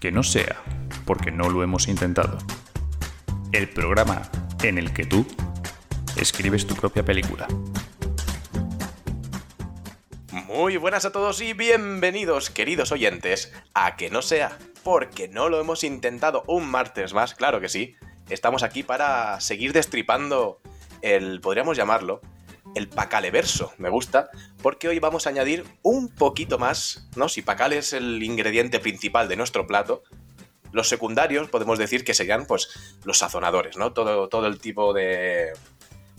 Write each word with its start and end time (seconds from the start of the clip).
que 0.00 0.12
no 0.12 0.22
sea 0.22 0.62
porque 1.04 1.30
no 1.30 1.50
lo 1.50 1.62
hemos 1.62 1.88
intentado. 1.88 2.38
El 3.52 3.68
programa 3.68 4.22
en 4.62 4.78
el 4.78 4.92
que 4.92 5.04
tú 5.04 5.26
escribes 6.16 6.66
tu 6.66 6.74
propia 6.74 7.04
película. 7.04 7.46
Muy 10.30 10.76
buenas 10.76 11.04
a 11.04 11.12
todos 11.12 11.40
y 11.40 11.52
bienvenidos, 11.52 12.50
queridos 12.50 12.92
oyentes, 12.92 13.52
a 13.74 13.96
que 13.96 14.10
no 14.10 14.22
sea 14.22 14.56
porque 14.84 15.28
no 15.28 15.48
lo 15.48 15.58
hemos 15.60 15.82
intentado 15.82 16.44
un 16.46 16.70
martes 16.70 17.14
más, 17.14 17.34
claro 17.34 17.60
que 17.60 17.68
sí. 17.68 17.96
Estamos 18.28 18.62
aquí 18.62 18.82
para 18.82 19.40
seguir 19.40 19.72
destripando 19.72 20.60
el, 21.02 21.40
podríamos 21.40 21.76
llamarlo, 21.76 22.20
el 22.74 22.88
pacaleverso, 22.88 23.72
me 23.78 23.88
gusta, 23.88 24.30
porque 24.62 24.88
hoy 24.88 24.98
vamos 24.98 25.26
a 25.26 25.30
añadir 25.30 25.64
un 25.82 26.08
poquito 26.08 26.58
más, 26.58 27.08
¿no? 27.16 27.28
Si 27.28 27.42
pacal 27.42 27.72
es 27.72 27.92
el 27.92 28.22
ingrediente 28.22 28.80
principal 28.80 29.28
de 29.28 29.36
nuestro 29.36 29.66
plato, 29.66 30.02
los 30.72 30.88
secundarios 30.88 31.48
podemos 31.48 31.78
decir 31.78 32.04
que 32.04 32.14
serían, 32.14 32.46
pues, 32.46 32.68
los 33.04 33.18
sazonadores, 33.18 33.76
¿no? 33.76 33.92
Todo, 33.92 34.28
todo 34.28 34.46
el 34.46 34.58
tipo 34.58 34.92
de, 34.92 35.52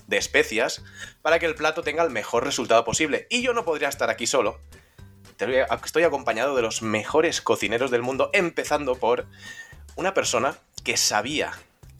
de 0.07 0.17
especias 0.17 0.83
para 1.21 1.39
que 1.39 1.45
el 1.45 1.55
plato 1.55 1.83
tenga 1.83 2.03
el 2.03 2.09
mejor 2.09 2.45
resultado 2.45 2.83
posible. 2.85 3.27
Y 3.29 3.41
yo 3.41 3.53
no 3.53 3.65
podría 3.65 3.89
estar 3.89 4.09
aquí 4.09 4.27
solo. 4.27 4.59
Estoy 5.83 6.03
acompañado 6.03 6.55
de 6.55 6.61
los 6.61 6.81
mejores 6.81 7.41
cocineros 7.41 7.91
del 7.91 8.01
mundo, 8.01 8.29
empezando 8.33 8.95
por 8.95 9.27
una 9.97 10.13
persona 10.13 10.57
que 10.83 10.95
sabía 10.95 11.51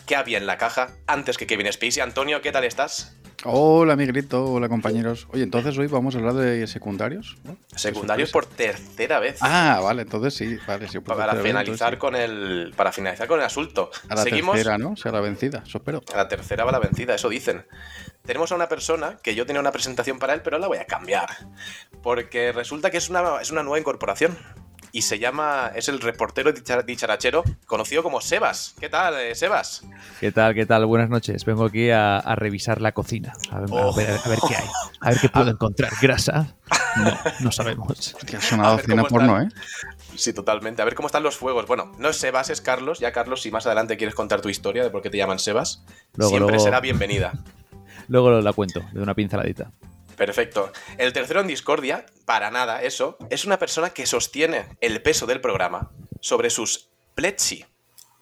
qué 0.05 0.15
había 0.15 0.37
en 0.37 0.47
la 0.47 0.57
caja 0.57 0.91
antes 1.07 1.37
que 1.37 1.47
Kevin 1.47 1.71
Spacey. 1.71 2.01
Antonio, 2.01 2.41
¿qué 2.41 2.51
tal 2.51 2.63
estás? 2.63 3.17
Hola 3.43 3.95
Miguelito, 3.95 4.45
hola 4.45 4.69
compañeros. 4.69 5.27
Oye, 5.31 5.43
entonces 5.43 5.77
hoy 5.77 5.87
vamos 5.87 6.15
a 6.15 6.19
hablar 6.19 6.33
de 6.33 6.65
secundarios. 6.67 7.37
Secundarios 7.75 8.31
por 8.31 8.45
tercera 8.45 9.19
vez. 9.19 9.37
Ah, 9.41 9.79
vale, 9.83 10.03
entonces 10.03 10.33
sí, 10.33 10.57
vale, 10.67 10.87
sí, 10.87 10.99
para 10.99 11.35
finalizar 11.35 11.97
con 11.97 12.15
el 12.15 12.73
para 12.75 12.91
finalizar 12.91 13.27
con 13.27 13.39
el 13.39 13.45
asunto. 13.45 13.91
A 14.09 14.15
la 14.15 14.23
tercera, 14.23 14.77
¿no? 14.77 14.95
La 15.03 15.21
vencida, 15.21 15.63
eso 15.65 15.77
espero. 15.77 16.01
A 16.13 16.17
la 16.17 16.27
tercera 16.27 16.63
va 16.63 16.71
la 16.71 16.79
vencida, 16.79 17.15
eso 17.15 17.29
dicen. 17.29 17.65
Tenemos 18.25 18.51
a 18.51 18.55
una 18.55 18.67
persona 18.67 19.17
que 19.21 19.35
yo 19.35 19.45
tenía 19.45 19.59
una 19.59 19.71
presentación 19.71 20.17
para 20.17 20.33
él, 20.33 20.41
pero 20.43 20.57
la 20.57 20.67
voy 20.67 20.79
a 20.79 20.85
cambiar. 20.85 21.29
Porque 22.01 22.51
resulta 22.51 22.89
que 22.89 22.97
es 22.97 23.09
una, 23.09 23.39
es 23.41 23.51
una 23.51 23.61
nueva 23.61 23.79
incorporación 23.79 24.35
y 24.95 25.01
se 25.01 25.19
llama, 25.19 25.73
es 25.75 25.89
el 25.89 25.99
reportero 25.99 26.53
dicharachero 26.53 27.43
conocido 27.65 28.01
como 28.01 28.21
Sebas. 28.21 28.75
¿Qué 28.79 28.87
tal, 28.87 29.19
eh, 29.19 29.35
Sebas? 29.35 29.83
¿Qué 30.21 30.31
tal, 30.31 30.53
qué 30.53 30.65
tal? 30.65 30.85
Buenas 30.85 31.09
noches. 31.09 31.43
Vengo 31.43 31.65
aquí 31.65 31.89
a, 31.89 32.21
revisar 32.37 32.79
la 32.79 32.93
cocina, 32.93 33.33
a 33.51 33.59
ver, 33.59 33.67
qué 33.67 34.55
hay, 34.55 34.69
a 35.01 35.09
ver 35.09 35.19
qué 35.19 35.27
puedo 35.27 35.51
encontrar. 35.51 35.91
¿Grasa? 36.01 36.55
No, 36.95 37.11
no 37.41 37.51
sabemos. 37.51 38.15
Es 38.31 38.51
una 38.53 38.69
docena 38.69 39.03
porno, 39.03 39.41
¿eh? 39.41 39.49
Sí, 40.15 40.31
totalmente. 40.31 40.81
A 40.81 40.85
ver 40.85 40.95
cómo 40.95 41.07
están 41.07 41.23
los 41.23 41.35
fuegos. 41.35 41.67
Bueno, 41.67 41.91
no 41.99 42.07
es 42.07 42.15
Sebas, 42.15 42.49
es 42.49 42.61
Carlos. 42.61 42.99
Ya, 42.99 43.11
Carlos, 43.11 43.41
si 43.41 43.51
más 43.51 43.65
adelante 43.65 43.97
quieres 43.97 44.15
contar 44.15 44.39
tu 44.39 44.47
historia 44.47 44.81
de 44.81 44.91
por 44.91 45.01
qué 45.01 45.09
te 45.09 45.17
llaman 45.17 45.39
Sebas, 45.39 45.83
siempre 46.17 46.57
será 46.57 46.79
bienvenida. 46.79 47.33
Luego 48.07 48.39
la 48.39 48.53
cuento, 48.53 48.81
de 48.93 49.01
una 49.01 49.13
pinceladita. 49.13 49.71
Perfecto. 50.15 50.71
El 50.97 51.13
tercero 51.13 51.41
en 51.41 51.47
discordia, 51.47 52.05
para 52.25 52.51
nada 52.51 52.81
eso, 52.81 53.17
es 53.29 53.45
una 53.45 53.59
persona 53.59 53.89
que 53.89 54.05
sostiene 54.05 54.65
el 54.81 55.01
peso 55.01 55.25
del 55.25 55.41
programa 55.41 55.91
sobre 56.21 56.49
sus 56.49 56.89
pletsi. 57.15 57.65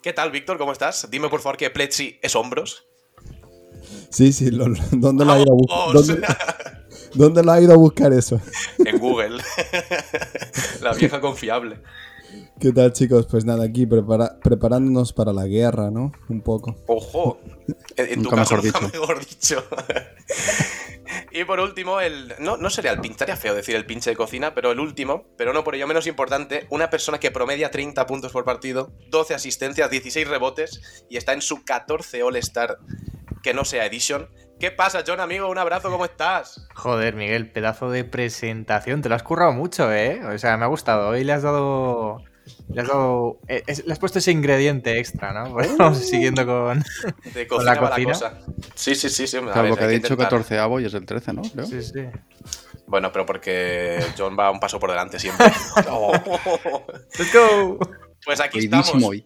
¿Qué 0.01 0.13
tal, 0.13 0.31
Víctor? 0.31 0.57
¿Cómo 0.57 0.71
estás? 0.71 1.09
Dime 1.09 1.29
por 1.29 1.41
favor 1.41 1.57
que 1.57 1.69
pletsi 1.69 2.19
es 2.21 2.35
hombros. 2.35 2.85
Sí, 4.09 4.33
sí, 4.33 4.49
¿dónde, 4.49 5.25
lo 5.25 5.31
ha 5.31 5.39
ido 5.39 5.51
a 5.51 5.55
buscar? 5.55 6.87
¿Dónde, 7.13 7.43
lo 7.43 7.51
ha 7.51 7.61
ido 7.61 7.73
a 7.73 7.77
buscar 7.77 8.13
eso? 8.13 8.39
En 8.79 8.97
Google. 8.97 9.41
La 10.81 10.93
vieja 10.93 11.19
confiable. 11.19 11.79
¿Qué 12.59 12.71
tal, 12.71 12.93
chicos? 12.93 13.27
Pues 13.29 13.45
nada, 13.45 13.63
aquí 13.63 13.85
preparándonos 13.85 15.13
para 15.13 15.33
la 15.33 15.45
guerra, 15.45 15.91
¿no? 15.91 16.11
Un 16.29 16.41
poco. 16.41 16.75
¡Ojo! 16.87 17.39
En, 17.95 18.23
tu 18.23 18.29
caso, 18.29 18.57
mejor 18.61 19.25
dicho. 19.25 19.63
Y 21.31 21.43
por 21.43 21.59
último, 21.59 21.99
el. 21.99 22.33
No, 22.39 22.57
no 22.57 22.69
sería 22.69 22.91
el 22.91 22.99
pinche, 22.99 23.13
estaría 23.13 23.35
feo 23.35 23.55
decir 23.55 23.75
el 23.75 23.85
pinche 23.85 24.09
de 24.09 24.15
cocina, 24.15 24.53
pero 24.53 24.71
el 24.71 24.79
último, 24.79 25.25
pero 25.37 25.53
no 25.53 25.63
por 25.63 25.75
ello 25.75 25.87
menos 25.87 26.07
importante, 26.07 26.67
una 26.69 26.89
persona 26.89 27.19
que 27.19 27.31
promedia 27.31 27.71
30 27.71 28.05
puntos 28.05 28.31
por 28.31 28.43
partido, 28.43 28.93
12 29.09 29.33
asistencias, 29.33 29.89
16 29.89 30.27
rebotes 30.27 31.05
y 31.09 31.17
está 31.17 31.33
en 31.33 31.41
su 31.41 31.63
14 31.63 32.23
All-Star 32.23 32.77
que 33.43 33.53
no 33.53 33.65
sea 33.65 33.85
Edition. 33.85 34.29
¿Qué 34.59 34.71
pasa, 34.71 35.03
John, 35.05 35.19
amigo? 35.19 35.49
Un 35.49 35.57
abrazo, 35.57 35.91
¿cómo 35.91 36.05
estás? 36.05 36.67
Joder, 36.73 37.15
Miguel, 37.15 37.51
pedazo 37.51 37.91
de 37.91 38.05
presentación. 38.05 39.01
Te 39.01 39.09
lo 39.09 39.15
has 39.15 39.23
currado 39.23 39.51
mucho, 39.51 39.91
¿eh? 39.91 40.21
O 40.25 40.37
sea, 40.37 40.55
me 40.57 40.63
ha 40.63 40.67
gustado. 40.67 41.09
Hoy 41.09 41.23
le 41.25 41.33
has 41.33 41.43
dado 41.43 42.23
le 42.69 42.81
has, 42.81 42.89
eh, 43.47 43.63
le 43.85 43.93
has, 43.93 43.99
puesto 43.99 44.19
ese 44.19 44.31
ingrediente 44.31 44.99
extra, 44.99 45.33
¿no? 45.33 45.55
vamos 45.77 45.99
siguiendo 45.99 46.45
con, 46.45 46.83
la 47.65 47.77
cocina. 47.77 48.13
Sí, 48.75 48.95
sí, 48.95 49.09
sí. 49.09 49.27
sí. 49.27 49.37
Claro, 49.39 49.75
que 49.75 49.83
ha 49.83 49.87
dicho 49.87 50.17
14 50.17 50.59
avo 50.59 50.79
y 50.79 50.85
es 50.85 50.93
el 50.93 51.05
13, 51.05 51.33
¿no? 51.33 51.43
Sí, 51.43 51.81
sí. 51.81 52.05
Bueno, 52.87 53.11
pero 53.11 53.25
porque 53.25 54.03
John 54.17 54.37
va 54.37 54.51
un 54.51 54.59
paso 54.59 54.79
por 54.79 54.89
delante 54.89 55.19
siempre. 55.19 55.47
¡Let's 57.17 57.33
go! 57.33 57.79
Pues 58.25 58.39
aquí 58.39 58.59
estamos. 58.59 58.93
Hoy. 59.03 59.25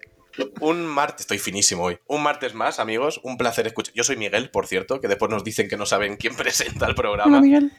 Un 0.59 0.85
martes, 0.85 1.21
estoy 1.21 1.39
finísimo 1.39 1.83
hoy. 1.83 1.99
Un 2.07 2.21
martes 2.23 2.53
más, 2.53 2.79
amigos. 2.79 3.19
Un 3.23 3.37
placer 3.37 3.67
escuchar. 3.67 3.93
Yo 3.95 4.03
soy 4.03 4.17
Miguel, 4.17 4.51
por 4.51 4.67
cierto, 4.67 5.01
que 5.01 5.07
después 5.07 5.31
nos 5.31 5.43
dicen 5.43 5.67
que 5.67 5.77
no 5.77 5.85
saben 5.85 6.17
quién 6.17 6.35
presenta 6.37 6.85
el 6.87 6.95
programa. 6.95 7.29
Hola, 7.29 7.41
Miguel. 7.41 7.71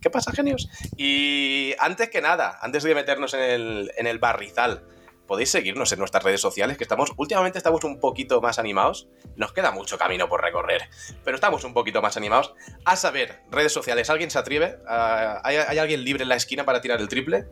¿Qué 0.00 0.10
pasa, 0.10 0.32
genios? 0.32 0.68
Y 0.96 1.74
antes 1.78 2.10
que 2.10 2.20
nada, 2.20 2.58
antes 2.60 2.82
de 2.82 2.94
meternos 2.94 3.34
en 3.34 3.40
el, 3.40 3.92
en 3.96 4.06
el 4.06 4.18
barrizal, 4.18 4.84
podéis 5.30 5.52
seguirnos 5.52 5.92
en 5.92 6.00
nuestras 6.00 6.24
redes 6.24 6.40
sociales, 6.40 6.76
que 6.76 6.82
estamos, 6.82 7.12
últimamente 7.16 7.56
estamos 7.56 7.84
un 7.84 8.00
poquito 8.00 8.40
más 8.40 8.58
animados. 8.58 9.06
Nos 9.36 9.52
queda 9.52 9.70
mucho 9.70 9.96
camino 9.96 10.28
por 10.28 10.42
recorrer, 10.42 10.88
pero 11.22 11.36
estamos 11.36 11.62
un 11.62 11.72
poquito 11.72 12.02
más 12.02 12.16
animados. 12.16 12.52
A 12.84 12.96
saber, 12.96 13.40
redes 13.48 13.72
sociales, 13.72 14.10
¿alguien 14.10 14.28
se 14.28 14.40
atreve? 14.40 14.78
Ah, 14.88 15.40
¿Hay, 15.44 15.78
alguien 15.78 16.02
libre 16.02 16.24
en 16.24 16.30
la 16.30 16.34
esquina 16.34 16.64
para 16.64 16.80
tirar 16.80 17.00
el 17.00 17.06
triple? 17.06 17.46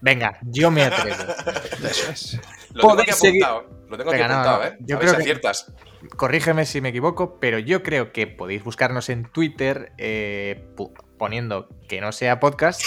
Venga, 0.00 0.38
yo 0.42 0.70
me 0.70 0.84
atrevo. 0.84 1.16
Lo 2.74 2.82
tengo 2.82 3.00
aquí 3.00 3.10
apuntado. 3.10 3.68
Lo 3.88 3.98
tengo 3.98 4.12
aquí 4.12 4.22
apuntado, 4.22 4.64
¿eh? 4.64 4.76
Yo 4.78 5.00
creo 5.00 5.12
aciertas. 5.16 5.72
corrígeme 6.16 6.66
si 6.66 6.80
me 6.80 6.90
equivoco, 6.90 7.40
pero 7.40 7.58
yo 7.58 7.82
creo 7.82 8.12
que 8.12 8.28
podéis 8.28 8.62
buscarnos 8.62 9.08
en 9.08 9.24
Twitter 9.24 9.90
eh, 9.98 10.68
poniendo 11.18 11.68
que 11.88 12.00
no 12.00 12.12
sea 12.12 12.40
podcast 12.40 12.80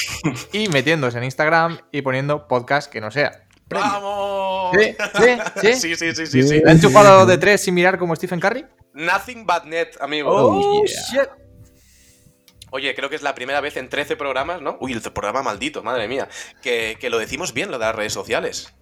y 0.53 0.67
metiéndose 0.69 1.17
en 1.17 1.25
Instagram 1.25 1.79
y 1.91 2.01
poniendo 2.01 2.47
podcast 2.47 2.91
que 2.91 3.01
no 3.01 3.11
sea. 3.11 3.45
¡Vamos! 3.67 4.75
¿Sí? 4.77 4.95
¿Sí? 5.61 5.73
¿Sí? 5.75 5.95
Sí, 5.95 6.13
sí, 6.15 6.25
sí, 6.25 6.43
sí. 6.43 6.61
¿Han 6.65 6.81
chupado 6.81 7.25
de 7.25 7.37
tres 7.37 7.61
sin 7.61 7.75
mirar 7.75 7.97
como 7.97 8.15
Stephen 8.15 8.39
Curry? 8.39 8.65
Nothing 8.93 9.45
but 9.45 9.65
net, 9.65 9.95
amigo. 10.01 10.29
Oh, 10.31 10.85
shit. 10.85 11.29
Oye, 12.71 12.95
creo 12.95 13.09
que 13.09 13.15
es 13.15 13.21
la 13.21 13.35
primera 13.35 13.59
vez 13.59 13.75
en 13.75 13.89
13 13.89 14.15
programas, 14.15 14.61
¿no? 14.61 14.77
Uy, 14.79 14.93
el 14.93 15.01
programa 15.01 15.43
maldito, 15.43 15.83
madre 15.83 16.07
mía. 16.07 16.29
Que, 16.61 16.97
que 16.99 17.09
lo 17.09 17.19
decimos 17.19 17.53
bien, 17.53 17.69
lo 17.69 17.77
de 17.77 17.85
las 17.85 17.95
redes 17.95 18.13
sociales. 18.13 18.73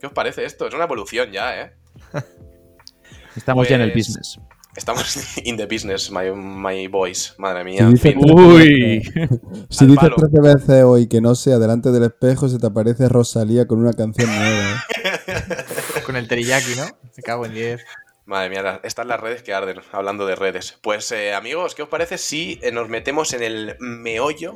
¿Qué 0.00 0.06
os 0.06 0.12
parece 0.12 0.44
esto? 0.44 0.66
Es 0.66 0.74
una 0.74 0.84
evolución 0.84 1.30
ya, 1.32 1.60
¿eh? 1.60 1.72
Estamos 3.36 3.68
ya 3.68 3.76
en 3.76 3.82
el 3.82 3.92
pues 3.92 4.08
business. 4.08 4.38
Estamos 4.74 5.36
in 5.44 5.56
the 5.56 5.66
business, 5.66 6.10
my, 6.10 6.30
my 6.30 6.86
boys. 6.88 7.34
Madre 7.38 7.64
mía. 7.64 7.86
Si 7.86 7.92
dice, 7.92 8.14
Uy. 8.18 9.02
si 9.68 9.86
dices 9.86 10.10
13 10.16 10.40
veces 10.40 10.84
hoy 10.84 11.08
que 11.08 11.20
no 11.20 11.34
sea 11.34 11.58
delante 11.58 11.90
del 11.90 12.04
espejo, 12.04 12.48
se 12.48 12.58
te 12.58 12.66
aparece 12.66 13.08
Rosalía 13.08 13.66
con 13.66 13.80
una 13.80 13.92
canción 13.92 14.30
nueva. 14.34 14.84
¿eh? 14.96 16.02
con 16.06 16.16
el 16.16 16.26
teriyaki, 16.26 16.74
¿no? 16.76 16.84
Se 17.10 17.22
cago 17.22 17.44
en 17.44 17.54
10. 17.54 17.82
Madre 18.24 18.48
mía, 18.48 18.80
están 18.84 19.08
las 19.08 19.20
redes 19.20 19.42
que 19.42 19.52
arden, 19.52 19.80
hablando 19.90 20.26
de 20.26 20.36
redes. 20.36 20.78
Pues 20.80 21.10
eh, 21.12 21.34
amigos, 21.34 21.74
¿qué 21.74 21.82
os 21.82 21.88
parece 21.88 22.16
si 22.18 22.58
eh, 22.62 22.70
nos 22.70 22.88
metemos 22.88 23.32
en 23.34 23.42
el 23.42 23.76
meollo 23.80 24.54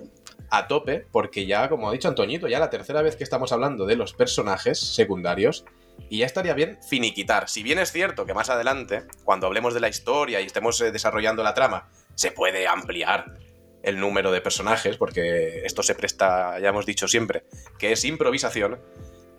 a 0.51 0.67
tope? 0.69 1.05
Porque 1.11 1.47
ya, 1.47 1.69
como 1.69 1.89
ha 1.89 1.93
dicho 1.93 2.09
Antoñito, 2.09 2.49
ya 2.49 2.59
la 2.59 2.71
tercera 2.71 3.03
vez 3.03 3.17
que 3.17 3.25
estamos 3.25 3.53
hablando 3.53 3.85
de 3.85 3.97
los 3.97 4.15
personajes 4.15 4.79
secundarios 4.79 5.65
y 6.09 6.19
ya 6.19 6.27
estaría 6.27 6.55
bien 6.55 6.79
finiquitar. 6.89 7.49
Si 7.49 7.63
bien 7.63 7.79
es 7.79 7.93
cierto 7.93 8.27
que 8.27 8.35
más 8.35 8.51
adelante, 8.51 9.05
cuando 9.25 9.47
hablemos 9.47 9.75
de 9.75 9.81
la 9.81 9.89
historia 9.89 10.41
y 10.41 10.47
estemos 10.47 10.81
eh, 10.81 10.93
desarrollando 10.93 11.43
la 11.43 11.55
trama, 11.55 11.89
se 12.15 12.31
puede 12.31 12.67
ampliar 12.67 13.39
el 13.83 14.01
número 14.01 14.33
de 14.33 14.41
personajes, 14.41 14.97
porque 14.97 15.65
esto 15.65 15.83
se 15.83 15.95
presta, 15.95 16.59
ya 16.59 16.71
hemos 16.71 16.87
dicho 16.87 17.07
siempre, 17.07 17.45
que 17.79 17.93
es 17.93 18.05
improvisación, 18.05 18.81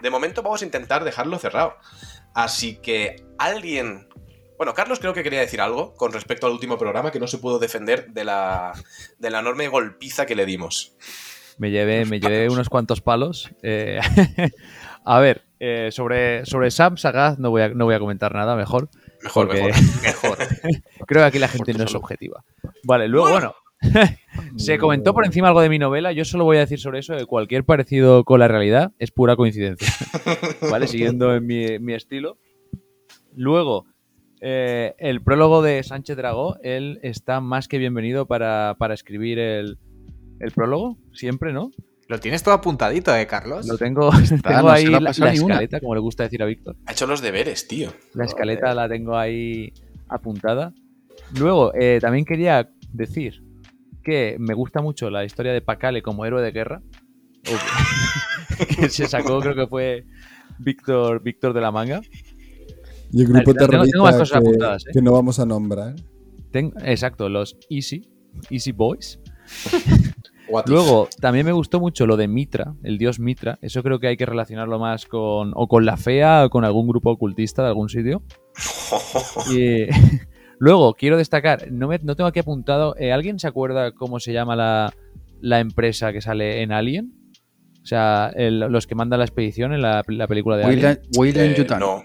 de 0.01 0.09
momento 0.09 0.41
vamos 0.43 0.61
a 0.61 0.65
intentar 0.65 1.03
dejarlo 1.03 1.37
cerrado. 1.37 1.75
Así 2.33 2.77
que 2.77 3.25
alguien... 3.37 4.07
Bueno, 4.57 4.73
Carlos 4.73 4.99
creo 4.99 5.13
que 5.13 5.21
quería 5.21 5.39
decir 5.39 5.61
algo 5.61 5.93
con 5.95 6.11
respecto 6.13 6.47
al 6.47 6.53
último 6.53 6.77
programa 6.77 7.11
que 7.11 7.19
no 7.19 7.27
se 7.27 7.37
pudo 7.37 7.59
defender 7.59 8.07
de 8.07 8.23
la, 8.23 8.73
de 9.19 9.29
la 9.29 9.39
enorme 9.39 9.67
golpiza 9.67 10.25
que 10.25 10.35
le 10.35 10.45
dimos. 10.45 10.95
Me 11.57 11.69
llevé, 11.69 12.05
me 12.05 12.19
llevé 12.19 12.49
unos 12.49 12.69
cuantos 12.69 13.01
palos. 13.01 13.51
Eh, 13.61 13.99
a 15.05 15.19
ver, 15.19 15.46
eh, 15.59 15.89
sobre, 15.91 16.45
sobre 16.45 16.71
Sam 16.71 16.97
Sagaz 16.97 17.39
no 17.39 17.49
voy, 17.49 17.63
a, 17.63 17.69
no 17.69 17.85
voy 17.85 17.95
a 17.95 17.99
comentar 17.99 18.33
nada, 18.33 18.55
mejor. 18.55 18.89
Mejor, 19.23 19.47
mejor. 20.03 20.37
Creo 21.05 21.21
que 21.21 21.27
aquí 21.27 21.39
la 21.39 21.47
gente 21.47 21.73
no 21.73 21.83
es 21.83 21.95
objetiva. 21.95 22.43
Vale, 22.83 23.07
luego, 23.07 23.29
bueno, 23.29 23.55
Se 24.57 24.77
comentó 24.77 25.13
por 25.13 25.25
encima 25.25 25.49
algo 25.49 25.61
de 25.61 25.69
mi 25.69 25.79
novela. 25.79 26.11
Yo 26.11 26.25
solo 26.25 26.43
voy 26.43 26.57
a 26.57 26.61
decir 26.61 26.79
sobre 26.79 26.99
eso 26.99 27.15
que 27.15 27.25
cualquier 27.25 27.63
parecido 27.63 28.23
con 28.23 28.39
la 28.39 28.47
realidad 28.47 28.91
es 28.99 29.11
pura 29.11 29.35
coincidencia. 29.35 29.87
¿Vale? 30.71 30.87
Siguiendo 30.87 31.35
en 31.35 31.45
mi, 31.45 31.79
mi 31.79 31.93
estilo. 31.93 32.37
Luego, 33.35 33.85
eh, 34.41 34.95
el 34.97 35.21
prólogo 35.21 35.61
de 35.61 35.83
Sánchez 35.83 36.17
Dragó, 36.17 36.57
él 36.63 36.99
está 37.03 37.39
más 37.39 37.67
que 37.67 37.77
bienvenido 37.77 38.25
para, 38.25 38.75
para 38.79 38.93
escribir 38.93 39.39
el, 39.39 39.77
el 40.39 40.51
prólogo, 40.51 40.97
siempre, 41.13 41.53
¿no? 41.53 41.71
Lo 42.09 42.19
tienes 42.19 42.41
todo 42.41 42.53
apuntadito, 42.53 43.13
¿eh, 43.15 43.27
Carlos? 43.27 43.67
Lo 43.67 43.77
tengo, 43.77 44.09
tengo 44.43 44.61
no 44.61 44.69
ahí 44.69 44.85
la, 44.85 45.09
escaleta, 45.09 45.79
como 45.79 45.93
le 45.93 45.99
gusta 46.01 46.23
decir 46.23 46.41
a 46.41 46.45
Víctor. 46.45 46.77
Ha 46.85 46.93
hecho 46.93 47.05
los 47.05 47.21
deberes, 47.21 47.67
tío. 47.67 47.91
La 48.13 48.25
escaleta 48.25 48.73
la 48.73 48.87
tengo 48.87 49.17
ahí 49.17 49.73
apuntada. 50.07 50.73
Luego, 51.37 51.73
eh, 51.75 51.99
también 51.99 52.23
quería 52.23 52.69
decir 52.93 53.43
que 54.03 54.37
me 54.39 54.53
gusta 54.53 54.81
mucho 54.81 55.09
la 55.09 55.25
historia 55.25 55.51
de 55.51 55.61
Pacale 55.61 56.01
como 56.01 56.25
héroe 56.25 56.41
de 56.41 56.51
guerra. 56.51 56.81
Que- 58.79 58.89
se 58.89 59.05
sacó, 59.07 59.39
creo 59.39 59.53
que 59.53 59.67
fue 59.67 60.05
Víctor, 60.57 61.21
Víctor 61.21 61.53
de 61.53 61.61
la 61.61 61.71
Manga. 61.71 62.01
Y 63.11 63.21
el 63.21 63.27
grupo 63.27 63.53
Tengo- 63.53 63.67
tengo 63.83 64.03
más 64.03 64.15
terrorista 64.15 64.19
cosas 64.19 64.31
que, 64.31 64.37
apuntadas, 64.37 64.83
¿eh? 64.87 64.89
que 64.93 65.01
no 65.01 65.11
vamos 65.11 65.39
a 65.39 65.45
nombrar. 65.45 65.93
Ten- 66.51 66.73
exacto, 66.83 67.29
los 67.29 67.55
Easy, 67.69 68.09
Easy 68.49 68.71
Boys. 68.71 69.19
Luego, 70.67 71.07
también 71.19 71.45
me 71.45 71.51
gustó 71.51 71.79
mucho 71.79 72.05
lo 72.05 72.17
de 72.17 72.27
Mitra, 72.27 72.73
el 72.83 72.97
dios 72.97 73.19
Mitra. 73.19 73.57
Eso 73.61 73.83
creo 73.83 73.99
que 73.99 74.07
hay 74.07 74.17
que 74.17 74.25
relacionarlo 74.25 74.79
más 74.79 75.05
con 75.05 75.51
o 75.55 75.67
con 75.67 75.85
la 75.85 75.97
fea 75.97 76.45
o 76.45 76.49
con 76.49 76.63
algún 76.65 76.87
grupo 76.87 77.11
ocultista 77.11 77.61
de 77.63 77.67
algún 77.69 77.89
sitio. 77.89 78.23
Y 79.53 79.85
luego, 80.59 80.93
quiero 80.93 81.17
destacar, 81.17 81.71
no, 81.71 81.87
me, 81.89 81.99
no 82.01 82.15
tengo 82.15 82.27
aquí 82.29 82.39
apuntado, 82.39 82.95
eh, 82.97 83.11
¿alguien 83.11 83.39
se 83.39 83.47
acuerda 83.47 83.91
cómo 83.91 84.19
se 84.19 84.31
llama 84.33 84.55
la, 84.55 84.93
la 85.41 85.59
empresa 85.59 86.13
que 86.13 86.21
sale 86.21 86.61
en 86.61 86.71
Alien? 86.71 87.13
O 87.83 87.85
sea, 87.85 88.31
el- 88.35 88.59
los 88.59 88.87
que 88.87 88.95
mandan 88.95 89.19
la 89.19 89.25
expedición 89.25 89.73
en 89.73 89.81
la, 89.81 90.03
la 90.07 90.27
película 90.27 90.57
de 90.57 90.63
Alien. 90.63 90.77
William, 90.79 90.97
William 91.17 91.45
Eh, 91.51 91.55
Yutani. 91.57 91.79
no. 91.85 92.03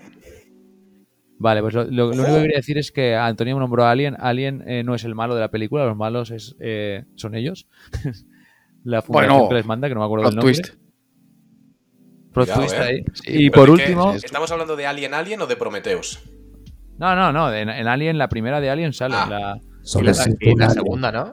Vale, 1.39 1.61
pues 1.61 1.75
lo, 1.75 1.85
lo- 1.85 1.91
lo 2.13 2.23
único 2.23 2.35
que 2.37 2.43
quería 2.43 2.57
decir 2.59 2.79
es 2.79 2.93
que 2.93 3.17
Antonio 3.17 3.59
nombró 3.59 3.85
a 3.85 3.91
Alien. 3.91 4.17
Alien 4.19 4.63
eh, 4.69 4.85
no 4.85 4.95
es 4.95 5.05
el 5.05 5.15
malo 5.17 5.35
de 5.35 5.41
la 5.41 5.51
película, 5.51 5.85
los 5.87 5.97
malos 5.97 6.31
es, 6.31 6.55
eh, 6.61 7.05
son 7.17 7.35
ellos. 7.35 7.67
la 8.85 9.03
fundación 9.03 9.33
Bueno, 9.35 9.49
que 9.49 9.55
les 9.57 9.67
manda, 9.67 9.89
que 9.89 9.95
no 9.95 10.01
me 10.01 10.07
acuerdo 10.07 10.27
del 10.27 10.37
nombre. 10.37 10.55
twist. 10.55 10.75
Plot 12.33 12.47
Cuidado, 12.47 12.61
twist 12.63 12.75
eh. 12.75 12.83
ahí. 12.83 13.05
Sí, 13.15 13.23
y 13.47 13.51
por 13.51 13.69
es 13.69 13.77
que, 13.77 13.83
último, 13.83 14.13
¿Estamos 14.15 14.51
hablando 14.51 14.75
de 14.77 14.87
Alien 14.87 15.15
Alien 15.15 15.41
o 15.43 15.47
de 15.47 15.57
Prometheus? 15.57 16.21
no, 16.99 17.15
no, 17.17 17.33
no, 17.33 17.53
en, 17.53 17.69
en 17.69 17.87
Alien, 17.89 18.17
la 18.19 18.29
primera 18.29 18.61
de 18.61 18.71
Alien 18.71 18.93
sale. 18.93 19.15
Ah. 19.17 19.27
La, 19.29 19.61
Y 20.01 20.05
la, 20.05 20.15
segunda, 20.71 21.11
¿no? 21.13 21.33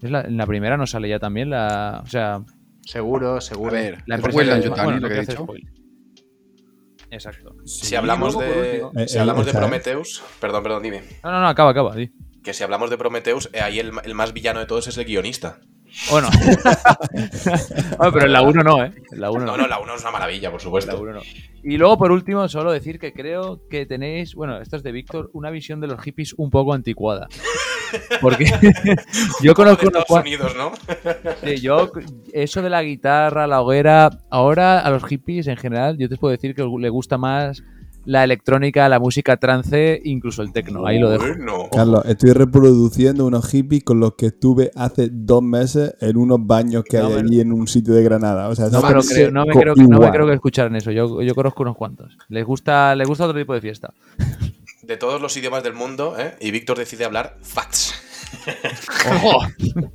es 0.00 0.10
la- 0.10 0.20
en 0.22 0.36
la 0.36 0.46
primera 0.46 0.76
no 0.76 0.86
sale 0.86 1.08
ya 1.08 1.18
también 1.18 1.50
la. 1.50 2.00
O 2.04 2.06
sea, 2.08 2.42
Seguro, 2.84 3.36
A 3.36 3.40
seguro. 3.40 3.72
ver, 3.72 3.98
la 4.06 4.16
es 4.16 4.18
empresa 4.24 4.60
que- 4.60 4.68
bueno, 4.84 4.98
lo 5.00 5.08
que 5.08 5.14
he 5.14 5.20
dicho. 5.20 5.46
Exacto. 7.10 7.56
Si 7.66 7.94
hablamos 7.94 8.34
luego, 8.34 8.48
por 8.52 8.62
de, 8.64 8.70
último- 8.84 8.92
Eh, 9.02 9.08
si 9.08 9.16
eh, 9.16 9.20
hablamos 9.20 9.46
de. 9.46 9.52
Prometheus, 9.52 10.22
perdón, 10.40 10.62
perdón, 10.62 10.82
dime. 10.82 11.02
No, 11.22 11.30
no, 11.30 11.40
no, 11.40 11.48
acaba, 11.48 11.70
acaba. 11.70 11.94
di. 11.94 12.10
Que 12.42 12.54
si 12.54 12.64
hablamos 12.64 12.90
de 12.90 12.96
Prometheus, 12.98 13.50
eh, 13.52 13.60
ahí 13.60 13.78
el, 13.78 13.92
el 14.02 14.14
más 14.14 14.32
villano 14.32 14.60
de 14.60 14.66
todos 14.66 14.88
es 14.88 14.96
el 14.98 15.04
guionista. 15.04 15.60
Bueno. 16.10 16.28
Pero 18.12 18.26
en 18.26 18.32
la 18.32 18.42
1 18.42 18.62
no, 18.62 18.84
¿eh? 18.84 18.92
En 19.12 19.20
la 19.20 19.30
1 19.30 19.44
No, 19.44 19.56
no, 19.56 19.66
la 19.66 19.78
1 19.78 19.94
es 19.94 20.00
una 20.02 20.10
maravilla, 20.10 20.50
por 20.50 20.60
La 20.60 20.64
supuesto. 20.64 21.04
no. 21.04 21.20
Y 21.62 21.76
luego, 21.76 21.96
por 21.96 22.12
último, 22.12 22.48
solo 22.48 22.72
decir 22.72 22.98
que 22.98 23.12
creo 23.12 23.60
que 23.68 23.86
tenéis, 23.86 24.34
bueno, 24.34 24.60
esto 24.60 24.76
es 24.76 24.82
de 24.82 24.90
Víctor, 24.90 25.30
una 25.32 25.50
visión 25.50 25.80
de 25.80 25.86
los 25.86 26.00
hippies 26.00 26.34
un 26.36 26.50
poco 26.50 26.74
anticuada. 26.74 27.28
Porque 28.20 28.46
yo 29.42 29.54
conozco 29.54 29.86
Estados 29.86 30.10
Unidos, 30.10 30.54
¿no? 30.56 30.72
sí, 31.44 31.60
yo 31.60 31.90
eso 32.32 32.62
de 32.62 32.70
la 32.70 32.82
guitarra, 32.82 33.46
la 33.46 33.60
hoguera, 33.60 34.10
ahora 34.30 34.80
a 34.80 34.90
los 34.90 35.04
hippies 35.04 35.46
en 35.46 35.56
general, 35.56 35.98
yo 35.98 36.08
te 36.08 36.16
puedo 36.16 36.32
decir 36.32 36.54
que 36.54 36.64
le 36.64 36.88
gusta 36.88 37.18
más 37.18 37.62
la 38.04 38.24
electrónica, 38.24 38.88
la 38.88 38.98
música 38.98 39.36
trance, 39.36 40.00
incluso 40.04 40.42
el 40.42 40.52
techno. 40.52 40.86
Ahí 40.86 40.98
lo 40.98 41.10
dejo. 41.10 41.24
Bueno. 41.26 41.68
Carlos, 41.70 42.04
estoy 42.06 42.32
reproduciendo 42.32 43.26
unos 43.26 43.48
hippies 43.48 43.84
con 43.84 44.00
los 44.00 44.14
que 44.14 44.26
estuve 44.26 44.70
hace 44.74 45.08
dos 45.12 45.42
meses 45.42 45.94
en 46.00 46.16
unos 46.16 46.38
baños 46.44 46.84
que 46.84 46.98
No, 46.98 47.06
hay 47.06 47.14
pero- 47.14 47.26
allí 47.28 47.40
en 47.40 47.52
un 47.52 47.68
sitio 47.68 47.94
de 47.94 48.02
Granada. 48.02 48.48
O 48.48 48.54
sea, 48.54 48.66
No, 48.66 48.80
son 48.80 48.88
pero 48.88 49.00
creo- 49.02 49.30
no, 49.30 49.46
me 49.46 49.52
creo, 49.54 49.74
que- 49.74 49.82
no 49.82 49.88
me 49.90 49.94
igual. 49.96 50.10
creo 50.12 50.26
que 50.26 50.34
escucharan 50.34 50.74
eso. 50.76 50.90
Yo, 50.90 51.22
yo 51.22 51.34
conozco 51.34 51.62
unos 51.62 51.76
cuantos. 51.76 52.16
Les 52.28 52.44
gusta, 52.44 52.94
les 52.96 53.06
gusta 53.06 53.24
otro 53.26 53.38
tipo 53.38 53.54
de 53.54 53.60
fiesta. 53.60 53.92
De 54.82 54.96
todos 54.96 55.20
los 55.22 55.36
idiomas 55.36 55.62
del 55.62 55.74
mundo, 55.74 56.16
¿eh? 56.18 56.34
Y 56.40 56.50
Víctor 56.50 56.76
decide 56.78 57.04
hablar 57.04 57.36
facts. 57.40 57.94
¡Ojo! 59.22 59.46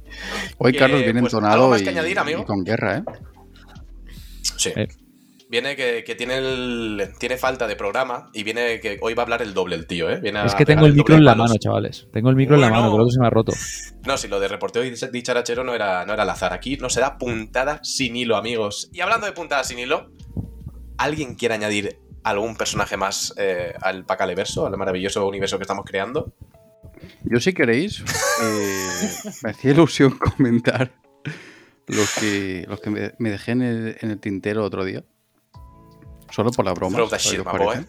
Hoy 0.60 0.74
Carlos 0.74 1.02
viene 1.04 1.20
pues, 1.22 1.34
¿algo 1.34 1.46
entonado 1.48 1.70
más 1.70 1.82
y, 1.82 1.84
que 1.84 1.90
añadir, 1.90 2.20
amigo? 2.20 2.42
y 2.42 2.46
con 2.46 2.64
guerra, 2.64 2.98
¿eh? 3.00 3.04
Sí. 4.56 4.70
Eh. 4.76 4.88
Viene 5.50 5.78
que, 5.78 6.04
que 6.04 6.16
tiene, 6.16 6.38
el, 6.40 7.14
tiene 7.20 7.38
falta 7.38 7.68
de 7.68 7.78
programa 7.78 8.30
y 8.34 8.44
viene 8.44 8.82
que 8.82 9.00
hoy 9.02 9.14
va 9.14 9.24
a 9.24 9.26
hablar 9.26 9.42
el 9.42 9.54
doble 9.54 9.78
el 9.78 9.88
tío, 9.88 10.10
¿eh? 10.10 10.20
Viene 10.20 10.46
Es 10.46 10.56
que 10.56 10.66
tengo 10.66 10.86
el 10.86 10.94
micro 10.94 11.16
en 11.16 11.24
la 11.24 11.36
mano, 11.36 11.56
chavales. 11.58 12.08
Tengo 12.12 12.30
el 12.30 12.36
micro 12.36 12.56
en 12.56 12.62
la 12.62 12.70
mano, 12.70 12.92
pero 12.92 12.96
el 12.96 13.02
otro 13.02 13.12
se 13.12 13.20
me 13.22 13.28
ha 13.28 13.30
roto. 13.30 13.54
No, 14.06 14.18
si 14.18 14.28
lo 14.28 14.42
de 14.42 14.50
reportero 14.50 14.86
y 14.86 14.94
dicharachero 15.12 15.64
no 15.64 15.74
era, 15.74 16.06
no 16.06 16.14
era 16.14 16.24
al 16.24 16.30
azar. 16.30 16.52
Aquí 16.52 16.76
no 16.78 16.90
se 16.90 17.00
da 17.00 17.18
puntada 17.18 17.80
sin 17.82 18.18
hilo, 18.18 18.36
amigos. 18.36 18.90
Y 18.92 19.00
hablando 19.00 19.26
de 19.26 19.32
puntada 19.32 19.64
sin 19.64 19.80
hilo, 19.80 20.12
¿alguien 20.98 21.36
quiere 21.36 21.56
añadir 21.56 21.98
algún 22.24 22.58
personaje 22.58 22.98
más 22.98 23.34
eh, 23.38 23.74
al 23.82 24.06
Pacaleverso, 24.06 24.68
al 24.68 24.76
maravilloso 24.76 25.26
universo 25.26 25.58
que 25.58 25.64
estamos 25.64 25.86
creando? 25.86 26.34
Yo, 27.24 27.40
si 27.40 27.54
queréis, 27.54 28.04
eh, 28.44 29.34
me 29.44 29.52
hacía 29.52 29.72
ilusión 29.72 30.12
comentar 30.38 30.92
los 31.86 32.14
que, 32.16 32.66
los 32.68 32.82
que 32.82 32.90
me, 32.90 33.14
me 33.18 33.30
dejé 33.30 33.52
en 33.52 33.62
el, 33.62 33.98
en 34.02 34.12
el 34.12 34.20
tintero 34.20 34.66
otro 34.66 34.84
día. 34.84 35.06
Solo 36.32 36.52
por 36.52 36.66
la 36.66 36.74
broma. 36.74 36.96
Throw 36.98 37.10
the 37.10 37.18
shit, 37.18 37.44
boy. 37.44 37.58
parece. 37.60 37.86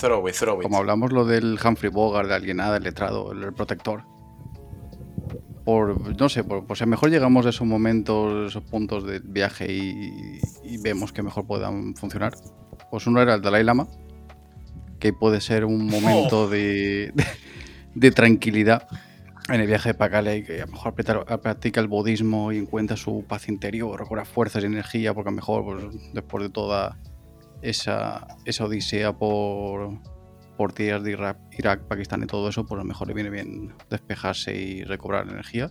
Throw 0.00 0.28
it, 0.28 0.34
throw 0.34 0.56
it. 0.58 0.62
Como 0.62 0.78
hablamos 0.78 1.12
lo 1.12 1.24
del 1.24 1.58
Humphrey 1.64 1.90
Bogart, 1.90 2.28
de 2.28 2.34
Alienada, 2.34 2.76
el 2.78 2.82
letrado, 2.84 3.32
el 3.32 3.52
protector. 3.52 4.02
Por, 5.64 6.18
no 6.18 6.28
sé, 6.30 6.44
por, 6.44 6.64
pues 6.66 6.80
a 6.80 6.86
lo 6.86 6.90
mejor 6.90 7.10
llegamos 7.10 7.44
a 7.44 7.50
esos 7.50 7.66
momentos, 7.66 8.48
esos 8.50 8.62
puntos 8.64 9.04
de 9.04 9.20
viaje 9.20 9.70
y, 9.70 10.40
y 10.64 10.78
vemos 10.78 11.12
que 11.12 11.22
mejor 11.22 11.46
puedan 11.46 11.94
funcionar. 11.94 12.34
Pues 12.90 13.06
uno 13.06 13.20
era 13.20 13.34
el 13.34 13.42
Dalai 13.42 13.64
Lama, 13.64 13.86
que 14.98 15.12
puede 15.12 15.40
ser 15.42 15.66
un 15.66 15.86
momento 15.90 16.48
de, 16.48 17.12
de, 17.14 17.24
de 17.94 18.10
tranquilidad 18.12 18.88
en 19.50 19.60
el 19.60 19.66
viaje 19.66 19.90
de 19.90 19.94
Pacale, 19.94 20.42
que 20.42 20.62
a 20.62 20.66
lo 20.66 20.72
mejor 20.72 20.94
practica- 20.94 21.38
practica 21.40 21.80
el 21.80 21.88
budismo 21.88 22.50
y 22.52 22.58
encuentra 22.58 22.96
su 22.96 23.24
paz 23.28 23.48
interior, 23.48 23.98
recobra 24.00 24.24
fuerzas 24.24 24.62
y 24.62 24.66
energía, 24.66 25.12
porque 25.12 25.28
a 25.28 25.32
lo 25.32 25.36
mejor 25.36 25.64
pues, 25.64 26.12
después 26.14 26.44
de 26.44 26.50
toda 26.50 26.98
esa, 27.62 28.26
esa 28.44 28.64
odisea 28.64 29.16
por, 29.16 29.98
por 30.56 30.72
tierras 30.72 31.02
de 31.04 31.12
Irak, 31.12 31.38
Irak, 31.58 31.82
Pakistán 31.88 32.22
y 32.22 32.26
todo 32.26 32.48
eso, 32.48 32.64
pues 32.66 32.78
a 32.78 32.82
lo 32.82 32.88
mejor 32.88 33.08
le 33.08 33.14
viene 33.14 33.30
bien 33.30 33.74
despejarse 33.90 34.54
y 34.56 34.84
recobrar 34.84 35.28
energía. 35.28 35.70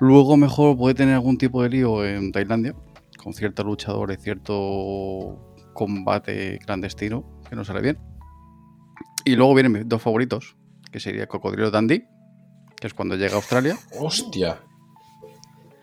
Luego 0.00 0.36
mejor 0.36 0.76
puede 0.76 0.94
tener 0.94 1.14
algún 1.14 1.38
tipo 1.38 1.62
de 1.62 1.68
lío 1.70 2.04
en 2.04 2.32
Tailandia, 2.32 2.74
con 3.22 3.32
ciertos 3.32 3.64
luchadores, 3.64 4.20
cierto 4.20 5.54
combate 5.72 6.58
clandestino 6.64 7.24
que 7.48 7.56
no 7.56 7.64
sale 7.64 7.80
bien. 7.80 7.98
Y 9.24 9.36
luego 9.36 9.54
vienen 9.54 9.72
mis 9.72 9.88
dos 9.88 10.02
favoritos, 10.02 10.56
que 10.92 11.00
sería 11.00 11.26
Cocodrilo 11.26 11.70
Dandy, 11.70 12.04
que 12.76 12.86
es 12.88 12.92
cuando 12.94 13.16
llega 13.16 13.32
a 13.34 13.36
Australia. 13.36 13.78
Hostia. 13.98 14.58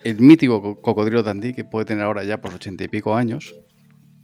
El 0.04 0.20
mítico 0.20 0.62
co- 0.62 0.82
Cocodrilo 0.82 1.24
Dandy, 1.24 1.54
que 1.54 1.64
puede 1.64 1.86
tener 1.86 2.04
ahora 2.06 2.24
ya 2.24 2.40
por 2.42 2.54
ochenta 2.54 2.84
y 2.84 2.88
pico 2.88 3.16
años, 3.16 3.56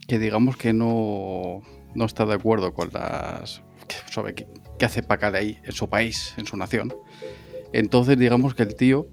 que 0.08 0.18
digamos 0.18 0.56
que 0.56 0.72
no, 0.72 1.62
no 1.94 2.04
está 2.04 2.26
de 2.26 2.34
acuerdo 2.34 2.74
con 2.74 2.90
las... 2.92 3.62
sobre 4.10 4.34
qué, 4.34 4.48
qué 4.78 4.86
hace 4.86 5.02
Pacal 5.04 5.36
ahí, 5.36 5.58
en 5.62 5.72
su 5.72 5.88
país, 5.88 6.34
en 6.38 6.46
su 6.46 6.56
nación. 6.56 6.92
Entonces 7.72 8.18
digamos 8.18 8.54
que 8.54 8.62
el 8.64 8.74
tío 8.74 9.06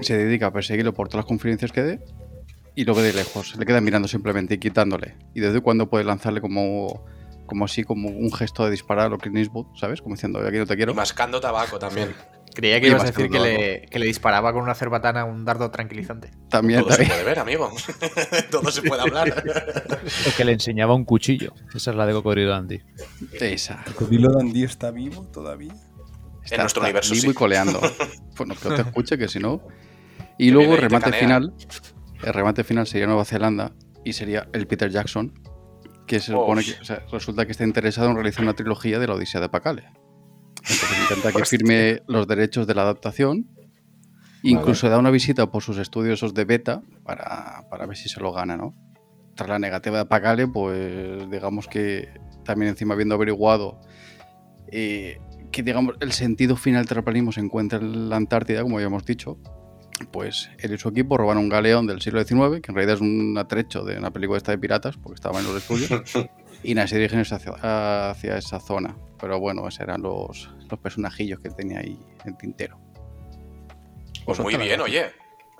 se 0.00 0.16
dedica 0.16 0.46
a 0.46 0.52
perseguirlo 0.52 0.94
por 0.94 1.08
todas 1.08 1.24
las 1.24 1.28
conferencias 1.28 1.72
que 1.72 1.82
dé 1.82 2.00
y 2.76 2.84
lo 2.84 2.94
ve 2.94 3.02
de 3.02 3.12
lejos. 3.12 3.56
Le 3.56 3.66
queda 3.66 3.80
mirando 3.80 4.06
simplemente 4.06 4.54
y 4.54 4.58
quitándole. 4.58 5.16
Y 5.34 5.40
desde 5.40 5.60
cuando 5.60 5.90
puede 5.90 6.04
lanzarle 6.04 6.40
como, 6.40 7.04
como 7.46 7.64
así, 7.64 7.82
como 7.82 8.08
un 8.08 8.32
gesto 8.32 8.64
de 8.64 8.70
disparar 8.70 9.06
a 9.06 9.08
lo 9.08 9.18
Clint 9.18 9.38
Eastwood, 9.38 9.66
¿sabes? 9.74 10.00
Como 10.00 10.14
diciendo, 10.14 10.38
aquí 10.38 10.56
no 10.58 10.66
te 10.66 10.74
Y 10.74 10.76
quiero. 10.76 10.94
mascando 10.94 11.40
tabaco 11.40 11.80
también. 11.80 12.14
Creía 12.58 12.80
que 12.80 12.88
ibas 12.88 13.02
a 13.02 13.06
decir 13.06 13.30
que 13.30 13.38
le, 13.38 13.82
que 13.88 14.00
le 14.00 14.06
disparaba 14.06 14.52
con 14.52 14.64
una 14.64 14.74
cerbatana 14.74 15.24
un 15.24 15.44
dardo 15.44 15.70
tranquilizante. 15.70 16.32
También, 16.50 16.80
Todo 16.82 16.92
se 16.92 17.06
puede 17.06 17.22
ver, 17.22 17.38
amigo. 17.38 17.70
Todo 18.50 18.68
se 18.72 18.82
puede 18.82 19.00
hablar. 19.00 19.32
O 20.26 20.36
que 20.36 20.44
le 20.44 20.54
enseñaba 20.54 20.92
un 20.92 21.04
cuchillo. 21.04 21.54
Esa 21.72 21.92
es 21.92 21.96
la 21.96 22.04
de 22.04 22.14
Cocodrilo 22.14 22.52
Andy. 22.52 22.82
Esa. 23.34 23.84
¿Cocodrilo 23.84 24.32
Dandy 24.32 24.64
está 24.64 24.90
vivo 24.90 25.22
todavía? 25.28 25.72
en 26.50 26.60
nuestro 26.60 26.82
universo, 26.82 27.14
vivo 27.14 27.26
sí. 27.26 27.30
y 27.30 27.34
coleando. 27.34 27.80
bueno, 28.36 28.56
que 28.60 28.68
no 28.70 28.74
te 28.74 28.82
escuche, 28.82 29.16
que 29.16 29.28
si 29.28 29.38
no. 29.38 29.62
Y 30.36 30.46
Que 30.46 30.50
luego, 30.50 30.74
remate 30.74 31.12
final. 31.12 31.54
El 32.24 32.32
remate 32.34 32.64
final 32.64 32.88
sería 32.88 33.06
Nueva 33.06 33.24
Zelanda 33.24 33.70
y 34.04 34.14
sería 34.14 34.48
el 34.52 34.66
Peter 34.66 34.90
Jackson, 34.90 35.32
que 36.08 36.18
se 36.18 36.34
Oh, 36.34 36.40
supone 36.40 36.64
que 36.64 36.72
o 36.80 36.84
sea, 36.84 37.04
resulta 37.12 37.46
que 37.46 37.52
está 37.52 37.62
interesado 37.62 38.10
en 38.10 38.16
realizar 38.16 38.42
una 38.42 38.54
trilogía 38.54 38.98
de 38.98 39.06
la 39.06 39.14
Odisea 39.14 39.40
de 39.40 39.48
Pacale. 39.48 39.84
Entonces 40.70 40.98
intenta 41.02 41.32
que 41.32 41.44
firme 41.44 42.02
los 42.06 42.26
derechos 42.26 42.66
de 42.66 42.74
la 42.74 42.82
adaptación 42.82 43.46
Incluso 44.42 44.88
da 44.88 44.98
una 44.98 45.10
visita 45.10 45.50
por 45.50 45.62
sus 45.62 45.78
estudios 45.78 46.18
esos 46.18 46.34
de 46.34 46.44
beta 46.44 46.82
para, 47.04 47.64
para 47.70 47.86
ver 47.86 47.96
si 47.96 48.08
se 48.08 48.20
lo 48.20 48.32
gana, 48.32 48.56
¿no? 48.56 48.74
Tras 49.34 49.48
la 49.48 49.58
negativa 49.58 49.98
de 49.98 50.06
Pacale, 50.06 50.46
pues 50.48 51.28
digamos 51.30 51.66
que 51.66 52.08
también 52.44 52.70
encima 52.70 52.94
habiendo 52.94 53.14
averiguado 53.14 53.80
eh, 54.70 55.20
que 55.50 55.62
digamos 55.62 55.96
el 56.00 56.12
sentido 56.12 56.56
final 56.56 56.82
del 56.82 56.88
terraplanismo 56.88 57.32
se 57.32 57.40
encuentra 57.40 57.78
en 57.78 58.10
la 58.10 58.16
Antártida, 58.16 58.62
como 58.62 58.76
habíamos 58.76 59.04
dicho, 59.04 59.38
pues 60.12 60.50
él 60.58 60.74
y 60.74 60.78
su 60.78 60.88
equipo 60.88 61.16
roban 61.16 61.38
un 61.38 61.48
galeón 61.48 61.86
del 61.86 62.00
siglo 62.00 62.22
XIX, 62.22 62.60
que 62.60 62.70
en 62.70 62.74
realidad 62.74 62.96
es 62.96 63.00
un 63.00 63.36
atrecho 63.38 63.84
de 63.84 63.98
una 63.98 64.12
película 64.12 64.36
esta 64.36 64.52
de 64.52 64.58
piratas, 64.58 64.96
porque 64.96 65.14
estaba 65.14 65.40
en 65.40 65.46
los 65.46 65.56
estudios, 65.56 66.02
y 66.62 66.74
nada, 66.74 66.86
se 66.86 66.96
dirigen 66.96 67.20
hacia, 67.20 68.10
hacia 68.10 68.36
esa 68.36 68.60
zona. 68.60 68.96
Pero 69.20 69.40
bueno, 69.40 69.66
esos 69.66 69.80
eran 69.80 70.02
los, 70.02 70.50
los 70.70 70.78
personajillos 70.80 71.40
que 71.40 71.50
tenía 71.50 71.80
ahí 71.80 71.98
en 72.24 72.36
tintero. 72.36 72.78
Pues 74.24 74.38
muy 74.40 74.56
bien, 74.56 74.80
oye. 74.80 75.10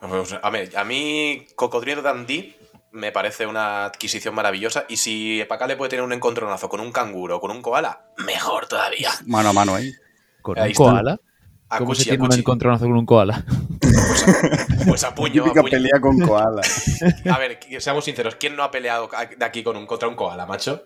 Pues, 0.00 0.36
a, 0.40 0.50
ver, 0.50 0.76
a 0.76 0.84
mí, 0.84 1.46
Cocodrilo 1.56 2.02
Dandy 2.02 2.54
me 2.92 3.12
parece 3.12 3.46
una 3.46 3.86
adquisición 3.86 4.34
maravillosa. 4.34 4.84
Y 4.88 4.96
si 4.96 5.44
Pacale 5.48 5.76
puede 5.76 5.90
tener 5.90 6.04
un 6.04 6.12
encontronazo 6.12 6.68
con 6.68 6.80
un 6.80 6.92
canguro 6.92 7.36
o 7.36 7.40
con 7.40 7.50
un 7.50 7.62
koala, 7.62 8.10
mejor 8.18 8.66
todavía. 8.66 9.10
Mano 9.26 9.48
a 9.50 9.52
mano 9.52 9.74
ahí. 9.74 9.92
¿Con 10.42 10.58
Ahí 10.58 10.66
un 10.66 10.70
está. 10.70 10.84
koala? 10.84 11.20
A 11.68 11.78
¿Cómo 11.78 11.94
se 11.94 12.04
tiene 12.04 12.24
un 12.24 12.32
encontronazo 12.32 12.84
con 12.86 12.96
un 12.96 13.06
koala? 13.06 13.44
Pues 14.86 15.04
a 15.04 15.14
puño, 15.14 15.42
a 15.42 15.44
Típica 15.46 15.60
puño. 15.62 15.70
pelea 15.72 16.00
con 16.00 16.18
koala. 16.20 16.62
A 17.30 17.38
ver, 17.38 17.58
que- 17.58 17.80
seamos 17.80 18.04
sinceros, 18.04 18.36
¿quién 18.36 18.56
no 18.56 18.62
ha 18.62 18.70
peleado 18.70 19.08
de 19.38 19.44
aquí 19.44 19.62
con 19.62 19.76
un, 19.76 19.86
contra 19.86 20.08
un 20.08 20.14
koala, 20.16 20.46
macho? 20.46 20.84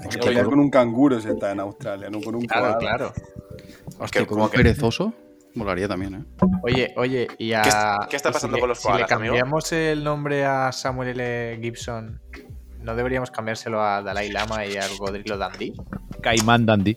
Hay 0.00 0.08
que 0.08 0.18
pelear 0.18 0.46
con 0.46 0.58
un 0.58 0.70
canguro 0.70 1.20
si 1.20 1.28
está 1.28 1.52
en 1.52 1.60
Australia, 1.60 2.08
no 2.10 2.20
con 2.20 2.34
un 2.34 2.44
Claro, 2.46 2.74
koala. 2.74 2.78
claro. 2.78 3.12
Con 3.98 4.24
como 4.26 4.50
que- 4.50 4.56
perezoso, 4.58 5.12
molaría 5.54 5.86
también, 5.88 6.14
¿eh? 6.14 6.24
Oye, 6.62 6.92
oye, 6.96 7.28
y 7.38 7.52
a. 7.52 7.62
¿Qué 7.62 7.68
es- 7.68 7.76
qué 8.10 8.16
está 8.16 8.30
si 8.30 8.34
pasando 8.34 8.58
con 8.58 8.68
los 8.70 8.78
Si 8.78 8.88
le 8.88 8.92
koalas, 8.94 9.12
amigo? 9.12 9.34
cambiamos 9.34 9.70
el 9.72 10.02
nombre 10.02 10.44
a 10.46 10.72
Samuel 10.72 11.10
L. 11.20 11.58
Gibson, 11.60 12.20
¿no 12.80 12.96
deberíamos 12.96 13.30
cambiárselo 13.30 13.82
a 13.82 14.02
Dalai 14.02 14.30
Lama 14.30 14.64
y 14.66 14.76
a 14.76 14.86
Godrilo 14.98 15.36
Dandy? 15.36 15.74
Caimán 16.22 16.64
Dandy. 16.66 16.96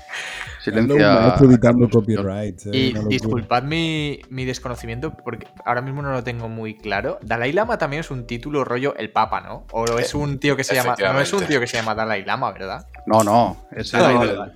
Silencia. 0.65 1.35
Editando 1.41 1.89
copyrights. 1.91 2.67
eh, 2.67 2.71
Y 2.73 2.93
disculpad 3.09 3.63
mi, 3.65 4.21
mi 4.31 4.45
desconocimiento, 4.45 5.13
porque 5.25 5.47
ahora 5.65 5.83
mismo 5.83 6.01
no 6.03 6.11
lo 6.13 6.25
tengo 6.25 6.49
muy 6.49 6.77
claro. 6.77 7.19
Dalai 7.23 7.53
Lama 7.53 7.77
también 7.79 8.01
es 8.01 8.11
un 8.11 8.27
título 8.27 8.65
rollo 8.65 8.95
el 8.97 9.11
Papa, 9.13 9.41
¿no? 9.43 9.67
O 9.73 9.85
es 9.99 10.15
un 10.15 10.39
tío 10.39 10.57
que 10.57 10.65
se 10.65 10.75
llama. 10.75 10.97
No 10.99 11.21
es 11.21 11.33
un 11.33 11.45
tío 11.45 11.61
que 11.61 11.67
se 11.67 11.77
llama 11.77 11.95
Dalai 11.95 12.25
Lama, 12.25 12.53
¿verdad? 12.53 12.87
No, 13.07 13.23
no. 13.23 13.35
No, 13.35 13.79
es 13.79 13.93
no, 13.93 14.23
el 14.23 14.29
de 14.29 14.53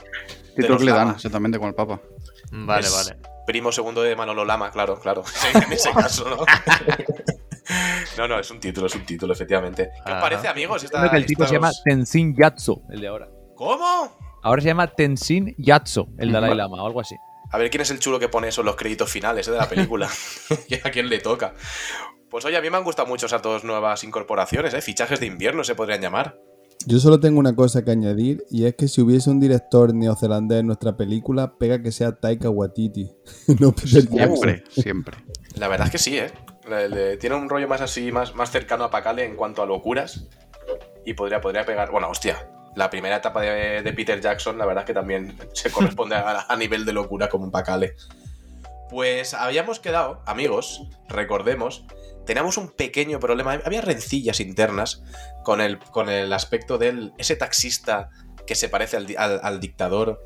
título 0.56 0.78
que 0.78 0.84
le 0.84 0.92
dan 0.92 1.10
exactamente 1.10 1.58
con 1.58 1.68
el 1.68 1.74
Papa. 1.74 2.00
Vale, 2.52 2.86
Es 2.86 2.92
vale. 2.94 3.20
Primo 3.46 3.72
segundo 3.72 4.02
de 4.02 4.14
Manolo 4.16 4.44
Lama, 4.44 4.70
claro, 4.70 4.98
claro. 5.00 5.22
en 5.54 5.72
ese 5.72 5.90
caso, 5.92 6.28
¿no? 6.28 6.36
no, 8.16 8.28
no, 8.28 8.38
es 8.38 8.50
un 8.50 8.60
título, 8.60 8.86
es 8.86 8.94
un 8.94 9.04
título, 9.04 9.32
efectivamente. 9.32 9.90
¿Qué 10.04 10.12
os 10.12 10.20
parece, 10.20 10.48
amigos? 10.48 10.84
Esta- 10.84 10.98
Creo 11.00 11.10
que 11.10 11.16
el 11.18 11.26
tipo 11.26 11.46
se 11.46 11.54
llama 11.54 11.70
Tenzin 11.84 12.34
Yatso, 12.36 12.82
el 12.90 13.00
de 13.00 13.08
ahora. 13.08 13.28
¿Cómo? 13.54 14.16
Ahora 14.48 14.62
se 14.62 14.68
llama 14.68 14.86
Tenzin 14.88 15.54
Yatso, 15.58 16.08
el 16.18 16.32
Dalai. 16.32 16.54
Lama, 16.56 16.82
o 16.82 16.86
algo 16.86 17.00
así. 17.00 17.16
A 17.50 17.58
ver 17.58 17.70
quién 17.70 17.80
es 17.80 17.90
el 17.90 17.98
chulo 17.98 18.18
que 18.18 18.28
pone 18.28 18.48
eso 18.48 18.60
en 18.62 18.66
los 18.66 18.76
créditos 18.76 19.10
finales 19.10 19.46
eh, 19.48 19.52
de 19.52 19.56
la 19.58 19.68
película. 19.68 20.08
¿Y 20.68 20.74
a 20.84 20.90
quién 20.90 21.08
le 21.08 21.18
toca? 21.18 21.54
Pues 22.30 22.44
oye, 22.44 22.56
a 22.56 22.60
mí 22.60 22.68
me 22.68 22.76
han 22.76 22.84
gustado 22.84 23.08
mucho 23.08 23.26
esas 23.26 23.40
dos 23.42 23.64
nuevas 23.64 24.04
incorporaciones, 24.04 24.74
¿eh? 24.74 24.82
Fichajes 24.82 25.18
de 25.20 25.26
invierno 25.26 25.64
se 25.64 25.74
podrían 25.74 26.00
llamar. 26.00 26.38
Yo 26.86 26.98
solo 27.00 27.18
tengo 27.18 27.40
una 27.40 27.54
cosa 27.56 27.84
que 27.84 27.90
añadir 27.90 28.44
y 28.50 28.66
es 28.66 28.74
que 28.76 28.86
si 28.86 29.00
hubiese 29.00 29.30
un 29.30 29.40
director 29.40 29.92
neozelandés 29.94 30.60
en 30.60 30.66
nuestra 30.66 30.96
película, 30.96 31.54
pega 31.58 31.82
que 31.82 31.90
sea 31.90 32.12
Taika 32.12 32.50
Waititi. 32.50 33.10
no. 33.60 33.74
Siempre, 33.84 34.64
siempre. 34.70 35.16
La 35.56 35.68
verdad 35.68 35.86
es 35.86 35.92
que 35.92 35.98
sí, 35.98 36.18
¿eh? 36.18 36.30
Le- 36.68 36.88
le- 36.88 37.16
tiene 37.16 37.34
un 37.36 37.48
rollo 37.48 37.66
más 37.66 37.80
así, 37.80 38.12
más, 38.12 38.34
más 38.34 38.50
cercano 38.50 38.84
a 38.84 38.90
Pacale 38.90 39.24
en 39.24 39.36
cuanto 39.36 39.62
a 39.62 39.66
locuras. 39.66 40.28
Y 41.04 41.14
podría, 41.14 41.40
podría 41.40 41.64
pegar. 41.64 41.90
Bueno, 41.90 42.10
hostia. 42.10 42.48
La 42.74 42.90
primera 42.90 43.16
etapa 43.16 43.42
de, 43.42 43.92
Peter 43.92 44.20
Jackson, 44.20 44.58
la 44.58 44.66
verdad 44.66 44.82
es 44.82 44.86
que 44.86 44.94
también 44.94 45.36
se 45.52 45.70
corresponde 45.70 46.16
a, 46.16 46.54
nivel 46.56 46.84
de 46.84 46.92
locura 46.92 47.28
como 47.28 47.44
un 47.44 47.50
Pacale. 47.50 47.96
Pues 48.90 49.34
habíamos 49.34 49.80
quedado, 49.80 50.22
amigos, 50.26 50.82
recordemos, 51.08 51.84
teníamos 52.24 52.56
un 52.56 52.70
pequeño 52.70 53.20
problema. 53.20 53.54
Había 53.64 53.80
rencillas 53.80 54.40
internas 54.40 55.02
con 55.44 55.60
el, 55.60 55.78
con 55.78 56.08
el 56.08 56.32
aspecto 56.32 56.78
del. 56.78 57.12
ese 57.18 57.36
taxista 57.36 58.10
que 58.46 58.54
se 58.54 58.68
parece 58.68 58.96
al, 58.96 59.40
al- 59.42 59.60
dictador. 59.60 60.24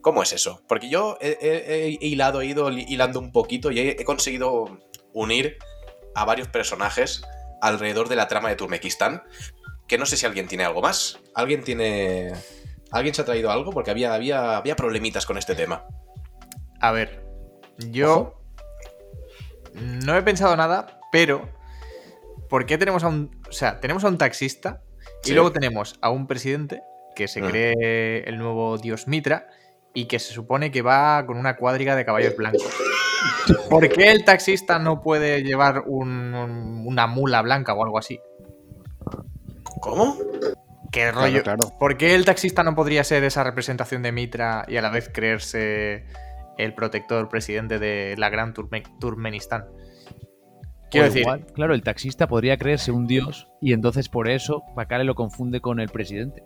¿Cómo 0.00 0.22
es 0.22 0.32
eso? 0.32 0.62
Porque 0.66 0.88
yo 0.88 1.18
he, 1.20 1.98
hilado, 2.00 2.40
he 2.40 2.46
ido 2.46 2.70
hilando 2.70 3.18
un 3.20 3.32
poquito 3.32 3.70
y 3.70 3.80
he, 3.80 3.90
he 4.00 4.04
conseguido 4.04 4.78
unir 5.12 5.58
a 6.14 6.24
varios 6.24 6.48
personajes 6.48 7.22
alrededor 7.60 8.08
de 8.08 8.16
la 8.16 8.28
trama 8.28 8.48
de 8.48 8.56
Turmekistán. 8.56 9.22
Que 9.90 9.98
no 9.98 10.06
sé 10.06 10.16
si 10.16 10.24
alguien 10.24 10.46
tiene 10.46 10.64
algo 10.64 10.80
más. 10.80 11.18
¿Alguien 11.34 11.64
tiene. 11.64 12.32
¿Alguien 12.92 13.12
se 13.12 13.22
ha 13.22 13.24
traído 13.24 13.50
algo? 13.50 13.72
Porque 13.72 13.90
había, 13.90 14.14
había, 14.14 14.56
había 14.56 14.76
problemitas 14.76 15.26
con 15.26 15.36
este 15.36 15.56
tema. 15.56 15.84
A 16.80 16.92
ver, 16.92 17.24
yo 17.90 18.40
no 19.74 20.16
he 20.16 20.22
pensado 20.22 20.56
nada, 20.56 21.00
pero 21.10 21.48
¿por 22.48 22.66
qué 22.66 22.78
tenemos 22.78 23.02
a 23.02 23.08
un, 23.08 23.42
o 23.48 23.52
sea, 23.52 23.80
tenemos 23.80 24.04
a 24.04 24.08
un 24.08 24.16
taxista 24.16 24.82
y 25.24 25.28
Sí. 25.28 25.34
luego 25.34 25.50
tenemos 25.52 25.96
a 26.00 26.10
un 26.10 26.26
presidente 26.28 26.82
que 27.16 27.26
se 27.28 27.40
Ah. 27.40 27.48
cree 27.48 28.22
el 28.28 28.38
nuevo 28.38 28.78
dios 28.78 29.08
Mitra 29.08 29.48
y 29.92 30.06
que 30.06 30.18
se 30.20 30.32
supone 30.32 30.70
que 30.70 30.82
va 30.82 31.26
con 31.26 31.36
una 31.36 31.56
cuadriga 31.56 31.96
de 31.96 32.04
caballos 32.04 32.36
blancos? 32.36 32.70
¿Por 33.68 33.88
qué 33.88 34.10
el 34.12 34.24
taxista 34.24 34.78
no 34.78 35.02
puede 35.02 35.42
llevar 35.42 35.82
un- 35.86 36.32
un- 36.34 36.84
una 36.86 37.06
mula 37.08 37.42
blanca 37.42 37.74
o 37.74 37.82
algo 37.84 37.98
así? 37.98 38.20
¿Cómo? 39.80 40.16
¿Qué 40.92 41.12
rollo? 41.12 41.42
claro. 41.42 41.72
¿Por 41.78 41.96
qué 41.96 42.14
el 42.14 42.24
taxista 42.24 42.62
no 42.62 42.74
podría 42.74 43.04
ser 43.04 43.22
esa 43.24 43.44
representación 43.44 44.02
de 44.02 44.12
Mitra 44.12 44.64
y 44.68 44.76
a 44.76 44.82
la 44.82 44.90
vez 44.90 45.08
creerse 45.12 46.04
el 46.58 46.74
protector 46.74 47.28
presidente 47.28 47.78
de 47.78 48.16
la 48.18 48.28
gran 48.28 48.52
Turme- 48.54 48.82
Turkmenistán? 48.98 49.66
Quiero 50.90 51.06
decir, 51.06 51.20
igual, 51.22 51.46
claro, 51.54 51.74
el 51.74 51.82
taxista 51.82 52.26
podría 52.26 52.56
creerse 52.56 52.90
un 52.90 53.06
dios 53.06 53.46
y 53.60 53.72
entonces 53.72 54.08
por 54.08 54.28
eso 54.28 54.64
Bacale 54.74 55.04
lo 55.04 55.14
confunde 55.14 55.60
con 55.60 55.78
el 55.78 55.88
presidente. 55.88 56.42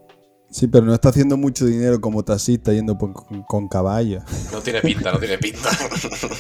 Sí, 0.50 0.68
pero 0.68 0.84
no 0.84 0.92
está 0.92 1.08
haciendo 1.08 1.38
mucho 1.38 1.64
dinero 1.64 1.98
como 2.00 2.22
taxista 2.22 2.70
yendo 2.72 2.98
con, 2.98 3.14
con 3.14 3.66
caballo. 3.68 4.20
No 4.52 4.60
tiene 4.60 4.82
pinta, 4.82 5.10
no 5.10 5.18
tiene 5.18 5.38
pinta. 5.38 5.70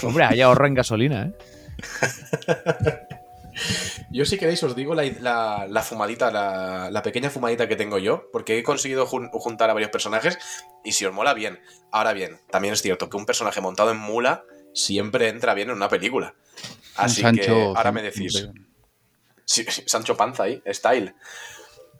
Hombre, 0.02 0.24
ahí 0.24 0.42
ahorra 0.42 0.68
en 0.68 0.74
gasolina, 0.74 1.22
¿eh? 1.22 1.32
Yo 4.10 4.24
si 4.24 4.38
queréis 4.38 4.62
os 4.62 4.74
digo 4.76 4.94
la, 4.94 5.04
la- 5.20 5.66
la 5.68 5.82
fumadita, 5.82 6.30
la, 6.30 6.90
la 6.90 7.02
pequeña 7.02 7.30
fumadita 7.30 7.68
que 7.68 7.76
tengo 7.76 7.98
yo, 7.98 8.28
porque 8.32 8.58
he 8.58 8.62
conseguido 8.62 9.06
jun- 9.06 9.30
juntar 9.32 9.70
a 9.70 9.74
varios 9.74 9.90
personajes 9.90 10.38
y 10.84 10.92
si 10.92 11.04
os 11.06 11.12
mola 11.14 11.34
bien. 11.34 11.60
Ahora 11.92 12.12
bien, 12.12 12.40
también 12.50 12.74
es 12.74 12.82
cierto 12.82 13.08
que 13.10 13.16
un 13.16 13.26
personaje 13.26 13.60
montado 13.60 13.90
en 13.90 13.96
mula 13.98 14.44
siempre 14.74 15.28
entra 15.28 15.54
bien 15.54 15.70
en 15.70 15.76
una 15.76 15.88
película. 15.88 16.34
Así 16.96 17.24
Un 17.24 17.34
que 17.36 17.44
Sancho 17.44 17.76
ahora 17.76 17.92
me 17.92 18.02
decís. 18.02 18.48
Sí, 19.44 19.64
Sancho 19.86 20.16
Panza 20.16 20.44
ahí, 20.44 20.62
style. 20.72 21.14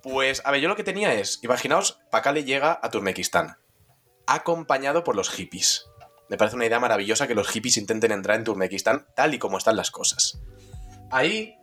Pues, 0.02 0.42
a 0.44 0.50
ver, 0.50 0.60
yo 0.60 0.68
lo 0.68 0.76
que 0.76 0.84
tenía 0.84 1.14
es, 1.14 1.40
imaginaos, 1.42 1.98
Pacale 2.10 2.44
llega 2.44 2.78
a 2.82 2.90
Turmekistán, 2.90 3.56
acompañado 4.26 5.04
por 5.04 5.16
los 5.16 5.30
hippies. 5.30 5.86
Me 6.28 6.36
parece 6.36 6.56
una 6.56 6.66
idea 6.66 6.80
maravillosa 6.80 7.26
que 7.26 7.34
los 7.34 7.48
hippies 7.48 7.76
intenten 7.76 8.12
entrar 8.12 8.36
en 8.38 8.44
Turmekistán 8.44 9.06
tal 9.14 9.34
y 9.34 9.38
como 9.38 9.58
están 9.58 9.76
las 9.76 9.90
cosas. 9.90 10.38
Ahí 11.14 11.56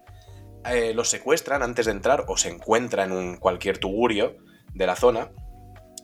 eh, 0.65 0.93
los 0.93 1.09
secuestran 1.09 1.61
antes 1.61 1.85
de 1.85 1.91
entrar 1.91 2.23
o 2.29 2.37
se 2.37 2.47
encuentra 2.47 3.03
en 3.03 3.11
un 3.11 3.35
cualquier 3.35 3.79
tugurio 3.79 4.37
de 4.73 4.85
la 4.85 4.95
zona. 4.95 5.29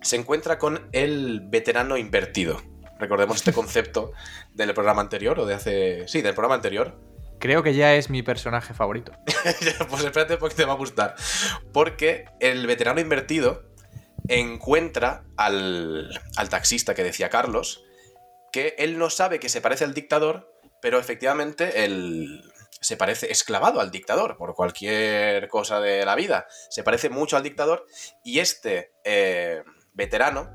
Se 0.01 0.17
encuentra 0.17 0.59
con 0.59 0.89
el 0.91 1.39
veterano 1.45 1.95
invertido. 1.95 2.61
Recordemos 2.99 3.37
este 3.37 3.53
concepto 3.61 4.11
del 4.53 4.73
programa 4.73 5.01
anterior 5.01 5.39
o 5.39 5.45
de 5.45 5.53
hace... 5.53 6.07
Sí, 6.09 6.21
del 6.21 6.33
programa 6.33 6.55
anterior, 6.55 6.99
creo 7.39 7.63
que 7.63 7.73
ya 7.73 7.95
es 7.95 8.09
mi 8.09 8.21
personaje 8.21 8.73
favorito. 8.73 9.13
pues 9.89 10.03
espérate 10.03 10.35
porque 10.35 10.55
te 10.55 10.65
va 10.65 10.73
a 10.73 10.77
gustar. 10.77 11.15
Porque 11.71 12.25
el 12.41 12.67
veterano 12.67 12.99
invertido 12.99 13.63
encuentra 14.27 15.23
al, 15.37 16.19
al 16.35 16.49
taxista 16.49 16.93
que 16.93 17.03
decía 17.05 17.29
Carlos, 17.29 17.85
que 18.51 18.75
él 18.77 18.97
no 18.97 19.09
sabe 19.09 19.39
que 19.39 19.47
se 19.47 19.61
parece 19.61 19.85
al 19.85 19.93
dictador, 19.93 20.53
pero 20.81 20.99
efectivamente 20.99 21.85
él 21.85 22.43
se 22.79 22.97
parece 22.97 23.31
esclavado 23.31 23.79
al 23.79 23.91
dictador 23.91 24.37
por 24.37 24.53
cualquier 24.53 25.47
cosa 25.47 25.79
de 25.79 26.05
la 26.05 26.15
vida. 26.15 26.47
Se 26.69 26.83
parece 26.83 27.09
mucho 27.09 27.37
al 27.37 27.43
dictador 27.43 27.85
y 28.23 28.39
este 28.39 28.91
eh, 29.03 29.63
veterano 29.93 30.49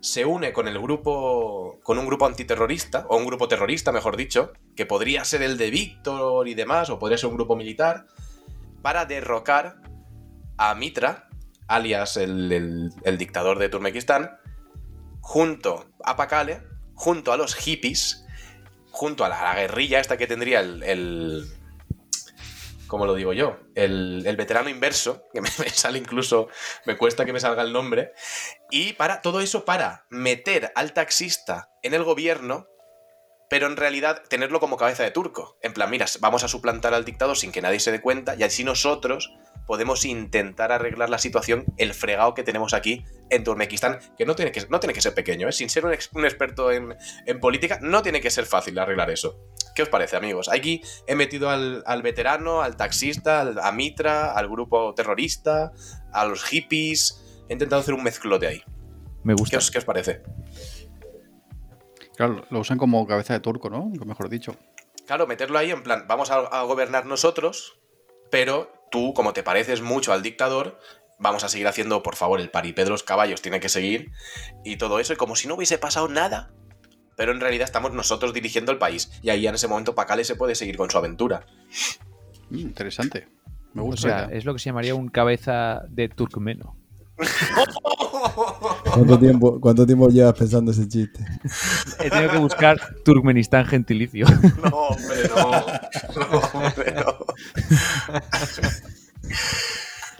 se 0.00 0.24
une 0.24 0.52
con 0.52 0.66
el 0.66 0.80
grupo, 0.80 1.78
con 1.84 1.96
un 1.98 2.06
grupo 2.06 2.26
antiterrorista, 2.26 3.06
o 3.08 3.16
un 3.16 3.24
grupo 3.24 3.46
terrorista, 3.46 3.92
mejor 3.92 4.16
dicho, 4.16 4.52
que 4.74 4.84
podría 4.84 5.24
ser 5.24 5.42
el 5.42 5.56
de 5.56 5.70
Víctor 5.70 6.48
y 6.48 6.54
demás, 6.54 6.90
o 6.90 6.98
podría 6.98 7.18
ser 7.18 7.30
un 7.30 7.36
grupo 7.36 7.54
militar, 7.54 8.06
para 8.82 9.04
derrocar 9.04 9.76
a 10.58 10.74
Mitra, 10.74 11.28
alias 11.68 12.16
el, 12.16 12.90
el- 13.04 13.18
dictador 13.18 13.60
de 13.60 13.68
Turmekistán, 13.68 14.38
junto 15.20 15.86
a 16.04 16.16
Pakale, 16.16 16.64
junto 16.94 17.32
a 17.32 17.36
los 17.36 17.54
hippies, 17.54 18.21
junto 18.92 19.24
a 19.24 19.28
la, 19.28 19.42
la 19.42 19.54
guerrilla 19.54 19.98
esta 19.98 20.16
que 20.16 20.26
tendría 20.26 20.60
el, 20.60 20.82
el 20.84 21.44
¿cómo 22.92 23.06
lo 23.06 23.14
digo 23.14 23.32
yo? 23.32 23.58
El, 23.74 24.22
el 24.26 24.36
veterano 24.36 24.68
inverso, 24.68 25.24
que 25.32 25.40
me, 25.42 25.48
me 25.58 25.70
sale 25.70 25.98
incluso, 25.98 26.48
me 26.84 26.98
cuesta 26.98 27.24
que 27.24 27.32
me 27.32 27.40
salga 27.40 27.62
el 27.62 27.72
nombre, 27.72 28.12
y 28.70 28.92
para 28.92 29.22
todo 29.22 29.40
eso 29.40 29.64
para 29.64 30.04
meter 30.10 30.72
al 30.74 30.92
taxista 30.92 31.70
en 31.82 31.94
el 31.94 32.04
gobierno, 32.04 32.68
pero 33.48 33.66
en 33.66 33.78
realidad 33.78 34.22
tenerlo 34.28 34.60
como 34.60 34.76
cabeza 34.76 35.04
de 35.04 35.10
turco. 35.10 35.58
En 35.62 35.72
plan, 35.72 35.88
mira, 35.88 36.04
vamos 36.20 36.44
a 36.44 36.48
suplantar 36.48 36.92
al 36.92 37.06
dictador 37.06 37.38
sin 37.38 37.50
que 37.50 37.62
nadie 37.62 37.80
se 37.80 37.92
dé 37.92 38.02
cuenta 38.02 38.34
y 38.34 38.42
así 38.42 38.62
nosotros 38.62 39.32
podemos 39.72 40.04
intentar 40.04 40.70
arreglar 40.70 41.08
la 41.08 41.16
situación, 41.16 41.64
el 41.78 41.94
fregado 41.94 42.34
que 42.34 42.42
tenemos 42.42 42.74
aquí 42.74 43.06
en 43.30 43.42
Turkmenistán, 43.42 44.00
que 44.18 44.26
no 44.26 44.34
tiene 44.34 44.52
que, 44.52 44.66
no 44.68 44.78
tiene 44.80 44.92
que 44.92 45.00
ser 45.00 45.14
pequeño, 45.14 45.48
¿eh? 45.48 45.52
sin 45.52 45.70
ser 45.70 45.86
un, 45.86 45.94
ex- 45.94 46.10
un 46.12 46.26
experto 46.26 46.70
en, 46.70 46.94
en 47.24 47.40
política, 47.40 47.78
no 47.80 48.02
tiene 48.02 48.20
que 48.20 48.30
ser 48.30 48.44
fácil 48.44 48.78
arreglar 48.78 49.08
eso. 49.10 49.40
¿Qué 49.74 49.80
os 49.82 49.88
parece, 49.88 50.14
amigos? 50.16 50.50
Aquí 50.50 50.82
he 51.06 51.14
metido 51.14 51.48
al, 51.48 51.82
al 51.86 52.02
veterano, 52.02 52.60
al 52.60 52.76
taxista, 52.76 53.40
al- 53.40 53.58
a 53.60 53.72
Mitra, 53.72 54.32
al 54.34 54.46
grupo 54.50 54.92
terrorista, 54.94 55.72
a 56.12 56.26
los 56.26 56.44
hippies. 56.44 57.24
He 57.48 57.54
intentado 57.54 57.80
hacer 57.80 57.94
un 57.94 58.02
mezclote 58.02 58.46
ahí. 58.48 58.62
Me 59.24 59.34
¿Qué 59.34 59.40
gusta. 59.40 59.56
os, 59.56 59.70
qué 59.70 59.78
os 59.78 59.86
parece? 59.86 60.20
Claro, 62.14 62.44
lo 62.50 62.60
usan 62.60 62.76
como 62.76 63.06
cabeza 63.06 63.32
de 63.32 63.40
turco, 63.40 63.70
¿no? 63.70 63.86
Mejor 64.04 64.28
dicho. 64.28 64.54
Claro, 65.06 65.26
meterlo 65.26 65.58
ahí 65.58 65.70
en 65.70 65.82
plan, 65.82 66.04
vamos 66.06 66.30
a, 66.30 66.36
a 66.40 66.62
gobernar 66.64 67.06
nosotros, 67.06 67.80
pero 68.30 68.70
tú, 68.92 69.12
como 69.14 69.32
te 69.32 69.42
pareces 69.42 69.80
mucho 69.82 70.12
al 70.12 70.22
dictador, 70.22 70.78
vamos 71.18 71.42
a 71.42 71.48
seguir 71.48 71.66
haciendo, 71.66 72.02
por 72.04 72.14
favor, 72.14 72.40
el 72.40 72.50
paripé 72.50 72.84
de 72.84 72.90
los 72.90 73.02
caballos 73.02 73.42
tiene 73.42 73.58
que 73.58 73.68
seguir 73.68 74.12
y 74.64 74.76
todo 74.76 75.00
eso, 75.00 75.12
y 75.12 75.16
como 75.16 75.34
si 75.34 75.48
no 75.48 75.54
hubiese 75.56 75.78
pasado 75.78 76.06
nada. 76.08 76.52
Pero 77.16 77.32
en 77.32 77.40
realidad 77.40 77.64
estamos 77.64 77.92
nosotros 77.92 78.32
dirigiendo 78.32 78.70
el 78.72 78.78
país, 78.78 79.10
y 79.22 79.30
ahí 79.30 79.46
en 79.46 79.54
ese 79.54 79.66
momento 79.68 79.94
Pacale 79.94 80.24
se 80.24 80.36
puede 80.36 80.54
seguir 80.54 80.76
con 80.76 80.90
su 80.90 80.98
aventura. 80.98 81.44
Mm, 82.50 82.58
interesante. 82.58 83.28
Me 83.74 83.82
O 83.82 83.86
gusta. 83.86 84.26
sea, 84.26 84.28
es 84.36 84.44
lo 84.44 84.52
que 84.52 84.58
se 84.58 84.66
llamaría 84.66 84.94
un 84.94 85.08
cabeza 85.08 85.82
de 85.88 86.08
turcmeno. 86.08 86.76
¿Cuánto 88.94 89.18
tiempo, 89.18 89.60
¿Cuánto 89.60 89.86
tiempo 89.86 90.08
llevas 90.08 90.34
pensando 90.34 90.70
ese 90.72 90.88
chiste? 90.88 91.24
He 92.00 92.10
tenido 92.10 92.30
que 92.32 92.38
buscar 92.38 92.78
Turkmenistán 93.04 93.66
gentilicio. 93.66 94.26
No, 94.62 94.88
hombre, 94.88 95.16
no. 95.36 95.50
No, 96.30 96.38
hombre, 96.54 96.94
no. 96.94 97.16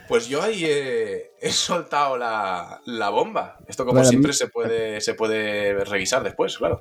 Pues 0.08 0.28
yo 0.28 0.42
ahí 0.42 0.64
he, 0.64 1.30
he 1.40 1.50
soltado 1.50 2.18
la, 2.18 2.80
la 2.87 3.08
bomba. 3.11 3.58
Esto, 3.66 3.87
como 3.87 4.00
mí- 4.00 4.06
siempre, 4.06 4.32
se 4.32 4.49
puede, 4.49 5.00
se 5.00 5.14
puede 5.14 5.84
revisar 5.84 6.22
después, 6.22 6.58
claro. 6.58 6.80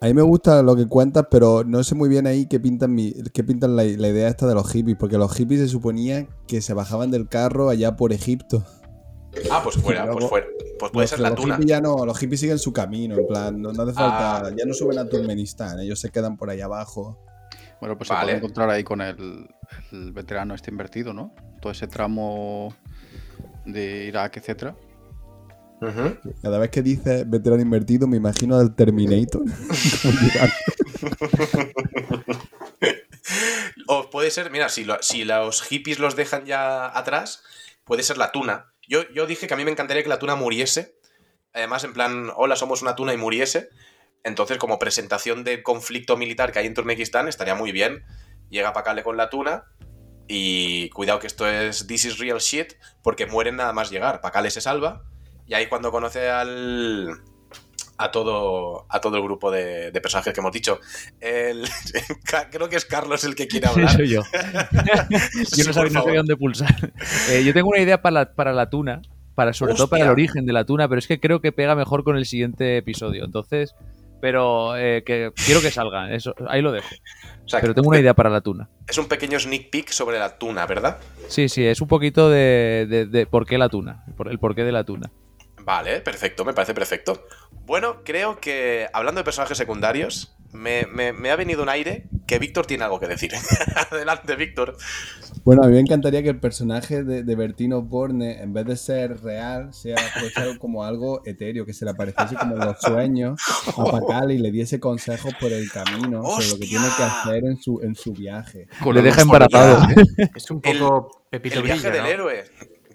A 0.00 0.06
mí 0.06 0.14
me 0.14 0.22
gusta 0.22 0.62
lo 0.62 0.74
que 0.76 0.86
cuentas, 0.86 1.26
pero 1.30 1.62
no 1.64 1.82
sé 1.84 1.94
muy 1.94 2.08
bien 2.08 2.26
ahí 2.26 2.46
qué 2.46 2.58
pintan, 2.60 2.94
mi, 2.94 3.12
qué 3.32 3.44
pintan 3.44 3.76
la, 3.76 3.84
la 3.84 4.08
idea 4.08 4.28
esta 4.28 4.46
de 4.46 4.54
los 4.54 4.70
hippies, 4.70 4.96
porque 4.98 5.16
los 5.18 5.32
hippies 5.34 5.60
se 5.60 5.68
suponía 5.68 6.26
que 6.46 6.60
se 6.60 6.74
bajaban 6.74 7.10
del 7.10 7.28
carro 7.28 7.68
allá 7.70 7.96
por 7.96 8.12
Egipto. 8.12 8.64
Ah, 9.50 9.60
pues 9.62 9.76
fuera, 9.76 10.02
pues 10.04 10.14
Luego- 10.14 10.28
fuera. 10.28 10.46
Pues 10.78 10.92
puede 10.92 11.04
Los- 11.04 11.10
ser 11.10 11.20
la 11.20 11.30
los 11.30 11.40
tuna. 11.40 11.58
ya 11.64 11.80
no, 11.80 12.04
los 12.04 12.18
hippies 12.18 12.40
siguen 12.40 12.58
su 12.58 12.72
camino, 12.72 13.16
en 13.16 13.26
plan, 13.26 13.60
no, 13.62 13.72
no 13.72 13.82
hace 13.84 13.92
falta, 13.92 14.38
Ah. 14.46 14.50
ya 14.56 14.64
no 14.64 14.74
suben 14.74 14.98
a 14.98 15.08
Turkmenistán, 15.08 15.78
ellos 15.80 16.00
se 16.00 16.10
quedan 16.10 16.36
por 16.36 16.50
ahí 16.50 16.60
abajo. 16.60 17.18
Bueno, 17.80 17.96
pues 17.98 18.08
Vale. 18.08 18.20
se 18.20 18.24
puede 18.26 18.36
encontrar 18.38 18.70
ahí 18.70 18.82
con 18.84 19.00
el, 19.00 19.48
el 19.92 20.12
veterano 20.12 20.54
este 20.54 20.70
invertido, 20.70 21.12
¿no? 21.12 21.34
Todo 21.60 21.72
ese 21.72 21.86
tramo 21.86 22.74
de 23.66 24.04
Irak, 24.06 24.36
etcétera. 24.38 24.74
Cada 26.40 26.58
vez 26.58 26.70
que 26.70 26.80
dice 26.82 27.24
veterano 27.26 27.60
invertido, 27.60 28.06
me 28.06 28.16
imagino 28.16 28.56
al 28.56 28.74
Terminator. 28.74 29.42
O 33.86 34.08
puede 34.10 34.30
ser, 34.30 34.50
mira, 34.50 34.68
si, 34.68 34.84
lo- 34.84 35.02
si 35.02 35.24
los 35.24 35.62
hippies 35.62 35.98
los 35.98 36.16
dejan 36.16 36.44
ya 36.46 36.86
atrás, 36.96 37.42
puede 37.84 38.02
ser 38.02 38.16
la 38.18 38.32
tuna. 38.32 38.72
Yo, 38.88 39.08
yo 39.12 39.26
dije 39.26 39.46
que 39.46 39.54
a 39.54 39.56
mí 39.56 39.64
me 39.64 39.70
encantaría 39.70 40.02
que 40.02 40.08
la 40.08 40.18
tuna 40.18 40.34
muriese. 40.34 40.96
Además, 41.52 41.84
en 41.84 41.92
plan, 41.92 42.30
hola, 42.36 42.56
somos 42.56 42.82
una 42.82 42.94
tuna 42.94 43.14
y 43.14 43.16
muriese. 43.16 43.68
Entonces, 44.24 44.58
como 44.58 44.78
presentación 44.78 45.44
del 45.44 45.62
conflicto 45.62 46.16
militar 46.16 46.52
que 46.52 46.58
hay 46.58 46.66
en 46.66 46.74
Turkmenistán, 46.74 47.28
estaría 47.28 47.54
muy 47.54 47.72
bien. 47.72 48.04
Llega 48.50 48.72
Pacale 48.72 49.02
con 49.02 49.16
la 49.16 49.30
tuna 49.30 49.64
y 50.26 50.88
cuidado 50.90 51.18
que 51.18 51.26
esto 51.26 51.46
es 51.46 51.86
This 51.86 52.06
is 52.06 52.18
real 52.18 52.38
shit, 52.38 52.74
porque 53.02 53.26
mueren 53.26 53.56
nada 53.56 53.72
más 53.72 53.90
llegar. 53.90 54.20
Pacale 54.20 54.50
se 54.50 54.60
salva 54.60 55.04
y 55.46 55.54
ahí 55.54 55.66
cuando 55.66 55.90
conoce 55.90 56.28
al... 56.30 57.22
A 57.96 58.10
todo, 58.10 58.86
a 58.90 59.00
todo 59.00 59.16
el 59.16 59.22
grupo 59.22 59.50
de, 59.52 59.92
de 59.92 60.00
personajes 60.00 60.32
que 60.34 60.40
hemos 60.40 60.50
dicho. 60.52 60.80
El, 61.20 61.64
creo 62.50 62.68
que 62.68 62.76
es 62.76 62.84
Carlos 62.84 63.22
el 63.24 63.34
que 63.36 63.46
quiere 63.46 63.68
hablar. 63.68 63.90
Soy 63.92 64.08
yo. 64.08 64.22
Sí, 64.24 64.32
yo 65.62 65.64
no 65.64 65.72
sabía, 65.72 65.90
no 65.90 65.94
favor. 65.94 66.02
sabía 66.08 66.16
dónde 66.18 66.36
pulsar. 66.36 66.92
Eh, 67.30 67.44
yo 67.44 67.52
tengo 67.54 67.68
una 67.68 67.78
idea 67.80 68.02
para 68.02 68.12
la, 68.14 68.32
para 68.34 68.52
la 68.52 68.68
tuna, 68.68 69.00
para, 69.36 69.52
sobre 69.52 69.74
todo 69.74 69.88
para 69.88 70.04
el 70.04 70.10
origen 70.10 70.44
de 70.44 70.52
la 70.52 70.64
tuna, 70.64 70.88
pero 70.88 70.98
es 70.98 71.06
que 71.06 71.20
creo 71.20 71.40
que 71.40 71.52
pega 71.52 71.74
mejor 71.76 72.02
con 72.02 72.16
el 72.16 72.26
siguiente 72.26 72.76
episodio. 72.78 73.24
Entonces, 73.24 73.74
pero 74.20 74.76
eh, 74.76 75.04
que 75.06 75.30
quiero 75.46 75.60
que 75.60 75.70
salga. 75.70 76.12
Eso, 76.12 76.34
ahí 76.48 76.62
lo 76.62 76.72
dejo. 76.72 76.88
O 77.44 77.48
sea, 77.48 77.60
Pero 77.60 77.74
tengo 77.74 77.88
una 77.90 78.00
idea 78.00 78.14
para 78.14 78.30
la 78.30 78.40
tuna. 78.40 78.68
Es 78.88 78.98
un 78.98 79.06
pequeño 79.06 79.38
sneak 79.38 79.70
peek 79.70 79.90
sobre 79.90 80.18
la 80.18 80.36
tuna, 80.38 80.66
¿verdad? 80.66 80.98
Sí, 81.28 81.48
sí, 81.48 81.64
es 81.64 81.80
un 81.80 81.86
poquito 81.88 82.28
de, 82.30 82.86
de- 82.88 83.06
de 83.06 83.26
por 83.26 83.46
qué 83.46 83.56
la 83.58 83.68
tuna, 83.68 84.04
por 84.16 84.28
el 84.28 84.38
porqué 84.38 84.64
de 84.64 84.72
la 84.72 84.82
tuna. 84.84 85.10
Vale, 85.64 86.00
perfecto, 86.00 86.44
me 86.44 86.52
parece 86.52 86.74
perfecto. 86.74 87.26
Bueno, 87.66 88.02
creo 88.04 88.38
que 88.40 88.86
hablando 88.92 89.20
de 89.20 89.24
personajes 89.24 89.56
secundarios, 89.56 90.36
me, 90.52 90.86
me- 90.86 91.12
me 91.12 91.30
ha 91.30 91.36
venido 91.36 91.62
un 91.62 91.68
aire 91.68 92.06
que 92.26 92.38
Víctor 92.38 92.66
tiene 92.66 92.84
algo 92.84 93.00
que 93.00 93.08
decir. 93.08 93.32
Adelante, 93.90 94.36
Víctor. 94.36 94.76
Bueno, 95.44 95.62
a 95.62 95.66
mí 95.66 95.72
me 95.72 95.80
encantaría 95.80 96.22
que 96.22 96.28
el 96.28 96.38
personaje 96.38 97.02
de, 97.02 97.22
de 97.22 97.34
Bertino 97.36 97.82
Borne, 97.82 98.40
en 98.42 98.52
vez 98.52 98.66
de 98.66 98.76
ser 98.76 99.20
real, 99.22 99.74
sea 99.74 99.96
como 100.58 100.84
algo 100.84 101.22
etéreo, 101.26 101.66
que 101.66 101.72
se 101.72 101.84
le 101.84 101.90
apareciese 101.90 102.34
como 102.36 102.54
en 102.56 102.60
los 102.60 102.78
sueños 102.80 103.40
a 103.76 103.84
Pacale 103.84 104.34
y 104.34 104.38
le 104.38 104.50
diese 104.52 104.78
consejos 104.78 105.34
por 105.40 105.50
el 105.52 105.70
camino 105.70 106.22
sobre 106.30 106.48
lo 106.48 106.58
que 106.58 106.66
tiene 106.66 106.86
que 106.96 107.02
hacer 107.02 107.44
en 107.44 107.60
su, 107.60 107.80
en 107.82 107.94
su 107.94 108.12
viaje. 108.12 108.68
Le 108.92 109.02
deja 109.02 109.22
embarazado. 109.22 109.86
Es 110.34 110.50
un 110.50 110.60
El- 110.62 110.78
poco 110.78 111.24
Pepito 111.30 111.56
El 111.58 111.62
viaje 111.64 111.90
del 111.90 112.02
¿no? 112.02 112.08
héroe. 112.08 112.44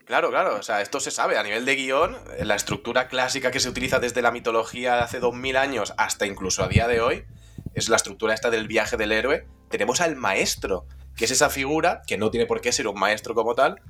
Claro, 0.10 0.32
claro, 0.32 0.56
o 0.56 0.63
sea, 0.63 0.82
esto 0.82 1.00
se 1.00 1.12
sabe 1.12 1.38
a 1.38 1.43
nivel 1.43 1.65
de 1.65 1.76
guion, 1.76 2.17
la 2.41 2.56
estructura 2.56 3.08
clásica 3.08 3.52
que 3.52 3.60
se 3.60 3.69
utiliza 3.69 4.00
desde 4.00 4.24
la 4.24 4.32
mitología 4.32 4.95
de 4.95 5.02
hace 5.02 5.19
2000 5.19 5.56
años 5.56 5.93
hasta 5.98 6.26
incluso 6.26 6.63
a 6.63 6.67
día 6.67 6.88
de 6.88 7.00
hoy, 7.00 7.26
es 7.76 7.89
la 7.89 7.98
estructura 7.98 8.34
esta 8.34 8.50
del 8.50 8.67
viaje 8.67 8.98
del 8.98 9.12
héroe. 9.12 9.45
Tenemos 9.69 10.02
al 10.02 10.15
maestro, 10.15 10.88
que 11.15 11.26
es 11.26 11.32
esa 11.32 11.52
figura, 11.52 12.02
que 12.08 12.17
no 12.17 12.32
tiene 12.32 12.48
por 12.48 12.60
qué 12.60 12.72
ser 12.72 12.88
un 12.88 13.00
maestro 13.00 13.36
como 13.36 13.54
tal, 13.54 13.84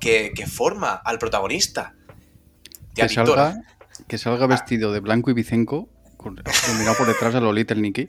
que, 0.00 0.32
que 0.34 0.48
forma 0.48 0.94
al 0.94 1.20
protagonista. 1.20 1.94
Tía, 2.94 3.06
que 3.06 3.14
salga, 3.14 3.54
que 4.08 4.18
salga 4.18 4.48
vestido 4.48 4.92
de 4.92 4.98
blanco 4.98 5.30
y 5.30 5.34
bicenco, 5.34 5.88
mirado 6.76 6.96
por 6.98 7.06
detrás 7.06 7.36
a 7.36 7.40
lo 7.40 7.52
Little 7.52 7.80
Nicky, 7.80 8.08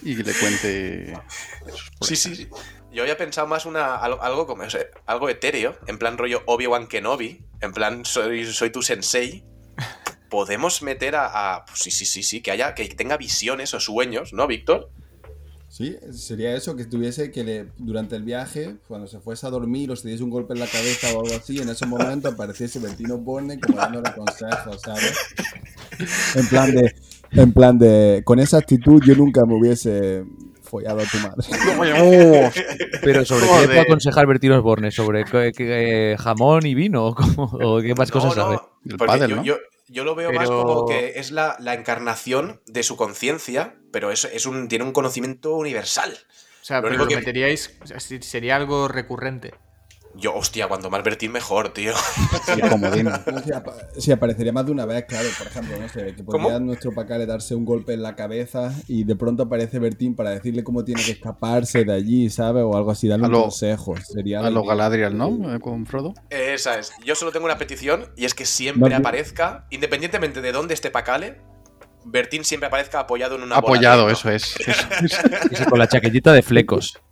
y 0.00 0.16
que 0.16 0.22
le 0.22 0.32
cuente. 0.32 1.18
Sí, 2.00 2.16
sí, 2.16 2.34
sí. 2.34 2.48
Yo 2.92 3.02
había 3.02 3.16
pensado 3.16 3.46
más 3.46 3.66
una, 3.66 3.96
algo, 3.96 4.46
como 4.46 4.62
o 4.62 4.70
sea, 4.70 4.80
algo 5.06 5.28
etéreo, 5.28 5.76
en 5.86 5.98
plan 5.98 6.16
rollo 6.16 6.42
Obi-Wan 6.46 6.86
Kenobi, 6.88 7.42
en 7.60 7.72
plan 7.72 8.04
soy, 8.04 8.46
soy 8.46 8.70
tu 8.70 8.82
sensei. 8.82 9.44
Podemos 10.30 10.82
meter 10.82 11.14
a, 11.16 11.54
a- 11.56 11.64
pues 11.64 11.78
sí, 11.80 11.90
sí, 11.90 12.04
sí, 12.06 12.22
sí, 12.22 12.40
que 12.42 12.50
haya, 12.50 12.74
que 12.74 12.86
tenga 12.88 13.16
visiones 13.16 13.72
o 13.74 13.80
sueños, 13.80 14.32
¿no, 14.32 14.46
Víctor? 14.46 14.90
Sí, 15.70 15.96
sería 16.12 16.54
eso, 16.56 16.76
que 16.76 16.86
tuviese 16.86 17.30
que 17.30 17.44
le, 17.44 17.66
durante 17.76 18.16
el 18.16 18.22
viaje, 18.22 18.76
cuando 18.88 19.06
se 19.06 19.20
fuese 19.20 19.46
a 19.46 19.50
dormir 19.50 19.90
o 19.90 19.96
se 19.96 20.08
diese 20.08 20.24
un 20.24 20.30
golpe 20.30 20.54
en 20.54 20.60
la 20.60 20.66
cabeza 20.66 21.08
o 21.14 21.22
algo 21.22 21.36
así, 21.36 21.60
en 21.60 21.68
ese 21.68 21.84
momento 21.84 22.28
apareciese 22.28 22.78
Bertino 22.78 23.18
Borne 23.18 23.60
como 23.60 23.76
dándole 23.76 24.10
consejos, 24.14 24.80
¿sabes? 24.82 25.14
En 26.34 26.46
plan 26.48 26.74
de, 26.74 26.94
en 27.32 27.52
plan 27.52 27.78
de, 27.78 28.22
con 28.24 28.38
esa 28.38 28.56
actitud 28.56 29.02
yo 29.04 29.14
nunca 29.14 29.44
me 29.44 29.54
hubiese 29.56 30.24
follado 30.68 31.00
a 31.00 31.04
tu 31.04 31.16
madre. 31.18 31.46
Pero 33.02 33.24
sobre 33.24 33.42
qué 33.46 33.48
Joder. 33.52 33.66
puedo 33.68 33.80
aconsejar 33.80 34.26
Bertino 34.26 34.56
Osborne, 34.56 34.90
sobre 34.90 35.24
qué- 35.24 35.52
qué- 35.56 36.16
jamón 36.18 36.66
y 36.66 36.74
vino 36.74 37.06
o, 37.06 37.14
cómo- 37.14 37.44
o 37.62 37.80
qué 37.80 37.94
más 37.94 38.10
cosas 38.10 38.36
no, 38.36 38.42
sabe. 38.42 38.58
El 38.88 38.96
pádel, 38.96 39.30
yo, 39.30 39.36
¿no? 39.36 39.42
yo- 39.44 39.58
yo 39.90 40.04
lo 40.04 40.14
veo 40.14 40.30
más 40.32 40.48
como 40.50 40.86
que 40.86 41.18
es 41.18 41.30
la, 41.30 41.56
la 41.60 41.72
encarnación 41.74 42.60
de 42.66 42.82
su 42.82 42.96
conciencia, 42.96 43.76
pero 43.90 44.10
es, 44.12 44.24
es 44.26 44.44
un, 44.44 44.68
tiene 44.68 44.84
un 44.84 44.92
conocimiento 44.92 45.54
universal. 45.56 46.12
O 46.60 46.64
sea, 46.68 46.76
Lo 46.78 46.82
pero 46.82 46.94
único 46.96 47.04
lo 47.04 47.08
que- 47.08 47.16
meteríais. 47.16 47.74
o 47.82 47.86
sea, 47.86 47.98
si- 47.98 48.20
sería 48.20 48.56
algo 48.56 48.88
recurrente. 48.88 49.54
Yo, 50.14 50.34
hostia, 50.34 50.66
cuanto 50.66 50.90
más 50.90 51.04
Bertín 51.04 51.30
mejor, 51.32 51.68
tío. 51.68 51.92
si, 53.44 53.52
apa- 53.52 53.74
si 53.98 54.10
aparecería 54.12 54.52
más 54.52 54.66
de 54.66 54.72
una 54.72 54.84
vez, 54.84 55.04
claro, 55.04 55.28
por 55.38 55.46
ejemplo, 55.46 55.78
no 55.78 55.88
sé, 55.88 56.14
que 56.16 56.24
¿Cómo? 56.24 56.44
podría 56.44 56.58
nuestro 56.60 56.92
Pacale 56.92 57.26
darse 57.26 57.54
un 57.54 57.64
golpe 57.64 57.92
en 57.94 58.02
la 58.02 58.16
cabeza 58.16 58.72
y 58.88 59.04
de 59.04 59.14
pronto 59.16 59.44
aparece 59.44 59.78
Bertín 59.78 60.16
para 60.16 60.30
decirle 60.30 60.64
cómo 60.64 60.84
tiene 60.84 61.02
que 61.04 61.12
escaparse 61.12 61.84
de 61.84 61.92
allí, 61.92 62.30
¿sabes? 62.30 62.64
O 62.66 62.76
algo 62.76 62.90
así, 62.90 63.06
darle 63.06 63.26
A 63.26 63.28
un 63.28 63.32
lo- 63.32 63.42
consejo. 63.42 63.94
Sería 63.98 64.40
A 64.40 64.42
la 64.44 64.50
lo 64.50 64.60
idea. 64.62 64.70
Galadriel, 64.74 65.16
¿no? 65.16 65.54
Eh, 65.54 65.60
Con 65.60 65.86
Frodo. 65.86 66.14
Esa 66.30 66.78
es. 66.78 66.92
Yo 67.04 67.14
solo 67.14 67.30
tengo 67.30 67.44
una 67.46 67.58
petición 67.58 68.06
y 68.16 68.24
es 68.24 68.34
que 68.34 68.44
siempre 68.46 68.94
aparezca, 68.94 69.66
independientemente 69.70 70.40
de 70.40 70.52
dónde 70.52 70.74
esté 70.74 70.90
Pacale, 70.90 71.40
Bertín 72.10 72.44
siempre 72.44 72.66
aparezca 72.68 73.00
apoyado 73.00 73.36
en 73.36 73.42
una 73.42 73.56
Apoyado, 73.56 74.02
bola 74.02 74.12
eso 74.14 74.30
es. 74.30 74.54
eso 75.50 75.64
con 75.68 75.78
la 75.78 75.88
chaquetita 75.88 76.32
de 76.32 76.42
flecos. 76.42 76.98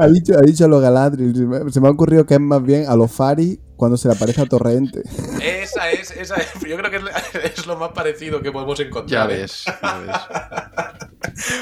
Ha, 0.00 0.06
dicho, 0.08 0.32
ha 0.38 0.40
dicho 0.40 0.64
a 0.64 0.68
los 0.68 0.80
Galadriel. 0.80 1.34
Se 1.36 1.42
me, 1.42 1.70
se 1.70 1.78
me 1.80 1.88
ha 1.88 1.90
ocurrido 1.90 2.24
que 2.24 2.34
es 2.34 2.40
más 2.40 2.62
bien 2.62 2.86
a 2.88 2.96
los 2.96 3.12
Fari 3.12 3.60
cuando 3.76 3.98
se 3.98 4.08
le 4.08 4.14
aparece 4.14 4.40
a 4.40 4.46
Torrente. 4.46 5.02
Esa 5.42 5.90
es, 5.90 6.10
esa 6.12 6.36
es. 6.36 6.48
Yo 6.66 6.78
creo 6.78 6.90
que 6.90 7.00
es, 7.44 7.66
lo 7.66 7.76
más 7.76 7.92
parecido 7.92 8.40
que 8.40 8.50
podemos 8.50 8.78
Ya 8.78 8.84
encontrar. 8.86 9.30
¿eh? 9.32 9.36
ves. 9.42 9.64
ya 9.66 9.98
ves. 9.98 11.10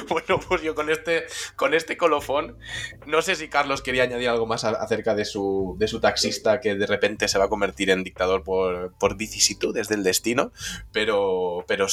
Bueno, 0.08 0.38
pues 0.48 0.62
yo 0.62 0.74
con 0.76 0.90
este, 0.90 1.24
con 1.56 1.74
este 1.74 1.96
colofón, 1.96 2.56
no 3.06 3.20
sé 3.22 3.34
si 3.34 3.48
Carlos 3.48 3.82
quería 3.82 4.04
añadir 4.04 4.28
algo 4.28 4.46
más 4.46 4.64
a- 4.64 4.70
acerca 4.70 5.14
de 5.14 5.24
su, 5.24 5.74
de 5.78 5.88
su 5.88 5.98
taxista 6.00 6.60
que 6.60 6.74
de 6.76 6.86
repente 6.86 7.26
se 7.28 7.38
va 7.38 7.46
a 7.46 7.48
convertir 7.48 7.90
en 7.90 8.04
dictador 8.04 8.44
por, 8.44 8.92
por 8.98 9.16
vicisitudes 9.16 9.88
del 9.88 10.02
destino, 10.04 10.52
pero, 10.92 11.64
pero 11.66 11.86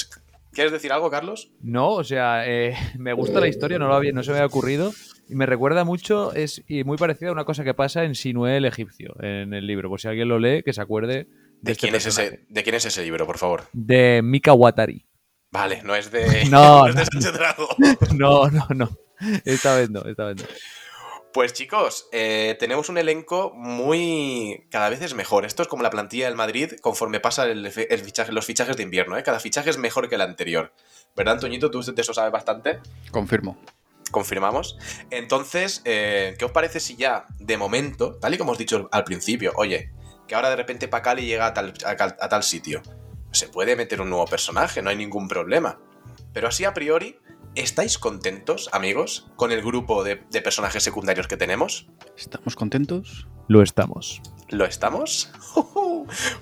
¿quieres 0.52 0.72
decir 0.72 0.92
algo, 0.92 1.10
Carlos? 1.10 1.52
No, 1.62 1.92
o 1.92 2.04
sea, 2.04 2.48
eh, 2.48 2.76
me 2.98 3.14
gusta 3.14 3.40
la 3.40 3.48
historia, 3.48 3.80
no, 3.80 3.88
lo 3.88 3.96
había, 3.96 4.12
no 4.12 4.24
se 4.24 4.32
me 4.32 4.38
había 4.38 4.48
ocurrido. 4.48 4.94
Y 5.28 5.36
me 5.36 5.46
recuerda 5.46 5.84
mucho, 5.84 6.34
es 6.34 6.64
y 6.68 6.84
muy 6.84 6.98
parecida 6.98 7.30
a 7.30 7.34
una 7.34 7.46
cosa 7.46 7.64
que 7.64 7.76
pasa 7.76 8.04
en 8.04 8.16
Sinué 8.16 8.58
el 8.58 8.66
egipcio, 8.66 9.16
en 9.22 9.54
el 9.54 9.68
libro. 9.68 9.90
Por 9.90 10.02
si 10.02 10.08
alguien 10.08 10.28
lo 10.28 10.40
lee, 10.40 10.64
que 10.64 10.74
se 10.74 10.82
acuerde 10.82 11.08
de, 11.08 11.28
¿De, 11.62 11.72
este 11.74 11.88
quién, 11.88 11.96
es 11.96 12.04
personaje. 12.04 12.36
ese, 12.36 12.46
¿De 12.50 12.64
quién 12.64 12.76
es 12.76 12.86
ese 12.86 13.04
libro, 13.04 13.28
por 13.28 13.38
favor? 13.38 13.64
De 13.74 14.22
Mika 14.24 14.54
Watari. 14.54 15.06
Vale, 15.52 15.82
no 15.84 15.96
es 15.96 16.12
de, 16.12 16.46
No, 16.50 16.88
es 16.88 16.96
de 16.96 17.02
no. 17.02 17.06
Sánchez 17.12 17.34
Dragón. 17.34 17.68
No, 18.18 18.50
no, 18.50 18.68
no. 18.76 18.90
Esta 19.46 19.76
vez 19.76 19.90
no, 19.90 20.02
esta 20.06 20.26
vez 20.26 20.38
no. 20.38 20.44
Pues 21.32 21.54
chicos, 21.54 22.08
eh, 22.12 22.58
tenemos 22.60 22.90
un 22.90 22.98
elenco 22.98 23.52
muy... 23.56 24.66
cada 24.72 24.90
vez 24.90 25.02
es 25.04 25.14
mejor. 25.14 25.46
Esto 25.46 25.62
es 25.62 25.68
como 25.68 25.84
la 25.84 25.92
plantilla 25.92 26.26
del 26.26 26.36
Madrid 26.36 26.74
conforme 26.82 27.20
pasa 27.20 27.46
el, 27.46 27.66
efe- 27.66 27.86
el 27.90 28.00
fichaje, 28.00 28.32
los 28.32 28.46
fichajes 28.46 28.76
de 28.78 28.84
invierno. 28.84 29.16
¿eh? 29.18 29.22
Cada 29.24 29.40
fichaje 29.40 29.70
es 29.70 29.78
mejor 29.78 30.10
que 30.10 30.16
el 30.16 30.22
anterior. 30.22 30.74
¿Verdad, 31.16 31.36
Antoñito? 31.36 31.70
Tú 31.70 31.82
de 31.84 32.02
eso 32.02 32.14
sabes 32.16 32.32
bastante. 32.32 32.80
Confirmo. 33.12 33.58
Confirmamos. 34.10 34.78
Entonces, 35.12 35.84
eh, 35.86 36.36
¿qué 36.40 36.46
os 36.46 36.52
parece 36.52 36.80
si 36.80 36.96
ya, 36.96 37.26
de 37.38 37.58
momento, 37.58 38.16
tal 38.16 38.34
y 38.34 38.38
como 38.40 38.54
os 38.54 38.58
he 38.58 38.64
dicho 38.64 38.90
al 38.92 39.04
principio, 39.04 39.54
oye, 39.56 39.92
que 40.28 40.34
ahora 40.34 40.50
de 40.50 40.56
repente 40.56 40.88
Pacali 40.88 41.26
llega 41.28 41.46
a 41.46 41.54
tal, 41.54 41.74
a 41.86 41.96
cal- 41.96 42.18
a 42.20 42.28
tal 42.30 42.42
sitio? 42.42 42.82
Se 43.32 43.48
puede 43.50 43.76
meter 43.76 44.02
un 44.02 44.10
nuevo 44.10 44.26
personaje, 44.26 44.82
no 44.82 44.90
hay 44.90 44.96
ningún 44.96 45.28
problema. 45.28 45.80
Pero 46.34 46.48
así 46.48 46.66
a 46.66 46.74
priori, 46.74 47.20
¿estáis 47.60 47.98
contentos, 47.98 48.70
amigos, 48.72 49.28
con 49.36 49.52
el 49.52 49.62
grupo 49.62 50.04
de, 50.04 50.24
de 50.30 50.42
personajes 50.42 50.84
secundarios 50.84 51.28
que 51.28 51.38
tenemos? 51.38 51.88
¿Estamos 52.18 52.56
contentos? 52.56 53.28
Lo 53.48 53.62
estamos. 53.62 54.22
¿Lo 54.50 54.66
estamos? 54.66 55.32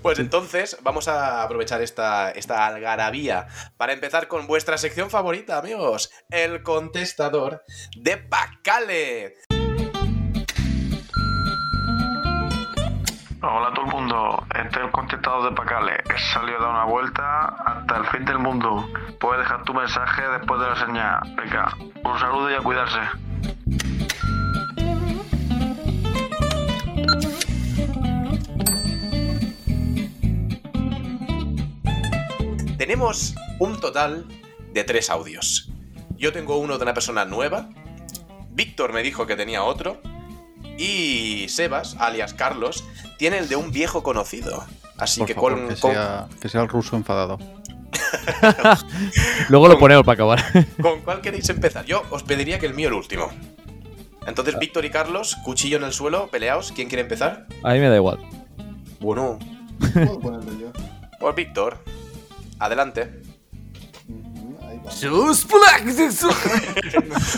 Pues 0.02 0.20
entonces 0.20 0.78
vamos 0.82 1.10
a 1.10 1.44
aprovechar 1.44 1.82
esta, 1.82 2.32
esta 2.32 2.66
algarabía 2.66 3.48
para 3.76 3.92
empezar 3.92 4.30
con 4.30 4.48
vuestra 4.48 4.78
sección 4.78 5.10
favorita, 5.10 5.58
amigos. 5.58 6.10
El 6.30 6.64
contestador 6.64 7.64
de 7.98 8.16
Pacale. 8.16 9.36
Hola 13.50 13.74
todo 13.74 13.86
el 13.86 13.92
mundo, 13.92 14.46
este 14.54 14.78
es 14.78 14.86
el 14.86 14.92
contestador 14.92 15.50
de 15.50 15.56
Pacale. 15.56 16.04
He 16.14 16.20
salido 16.34 16.58
a 16.58 16.62
dar 16.64 16.70
una 16.70 16.84
vuelta 16.84 17.46
hasta 17.46 17.96
el 17.96 18.06
fin 18.08 18.26
del 18.26 18.40
mundo. 18.40 18.86
Puedes 19.22 19.40
dejar 19.40 19.64
tu 19.64 19.74
mensaje 19.74 20.22
después 20.38 20.60
de 20.60 20.68
la 20.68 20.76
señal. 20.76 21.36
Venga, 21.38 21.74
un 22.04 22.20
saludo 22.20 22.52
y 22.52 22.56
a 22.56 22.60
cuidarse. 22.60 23.00
Tenemos 32.78 33.34
un 33.60 33.80
total 33.80 34.26
de 34.74 34.84
tres 34.84 35.10
audios. 35.10 35.72
Yo 36.18 36.34
tengo 36.34 36.58
uno 36.58 36.78
de 36.78 36.84
una 36.84 36.94
persona 36.94 37.24
nueva. 37.24 37.70
Víctor 38.50 38.92
me 38.92 39.04
dijo 39.04 39.26
que 39.26 39.38
tenía 39.38 39.64
otro. 39.64 40.02
Y 40.78 41.48
Sebas, 41.50 41.96
alias 42.00 42.34
Carlos, 42.34 42.84
tiene 43.18 43.40
el 43.40 43.50
de 43.50 43.56
un 43.56 43.72
viejo 43.72 44.04
conocido. 44.04 44.64
Así 44.98 45.20
Por 45.20 45.28
que 45.28 45.34
favor, 45.36 45.54
con, 45.54 45.68
que, 45.70 45.76
con- 45.80 45.92
sea, 45.94 46.28
que 46.42 46.50
sea 46.50 46.62
el 46.62 46.70
ruso 46.70 46.96
enfadado. 46.96 47.38
Luego 49.50 49.68
lo 49.68 49.80
ponemos 49.80 50.06
para 50.06 50.14
acabar. 50.16 50.44
¿Con 50.82 51.02
cuál 51.02 51.22
queréis 51.22 51.48
empezar? 51.50 51.86
Yo 51.86 52.04
os 52.10 52.24
pediría 52.24 52.60
que 52.60 52.66
el 52.66 52.74
mío 52.74 52.88
el 52.90 52.94
último. 52.96 53.30
Entonces, 54.26 54.60
Víctor 54.60 54.86
y 54.86 54.90
Carlos, 54.90 55.38
cuchillo 55.44 55.78
en 55.78 55.84
el 55.86 55.94
suelo, 55.94 56.28
peleaos. 56.28 56.72
¿Quién 56.74 56.90
quiere 56.90 57.04
empezar? 57.04 57.48
A 57.64 57.74
mí 57.74 57.80
me 57.80 57.88
da 57.90 57.96
igual. 57.96 58.20
Bueno, 59.00 59.40
¿Puedo 59.94 60.20
ponerlo 60.20 60.52
yo? 60.60 60.72
pues 61.20 61.36
Víctor. 61.36 61.78
Adelante. 62.60 63.22
¡Sus! 64.98 65.48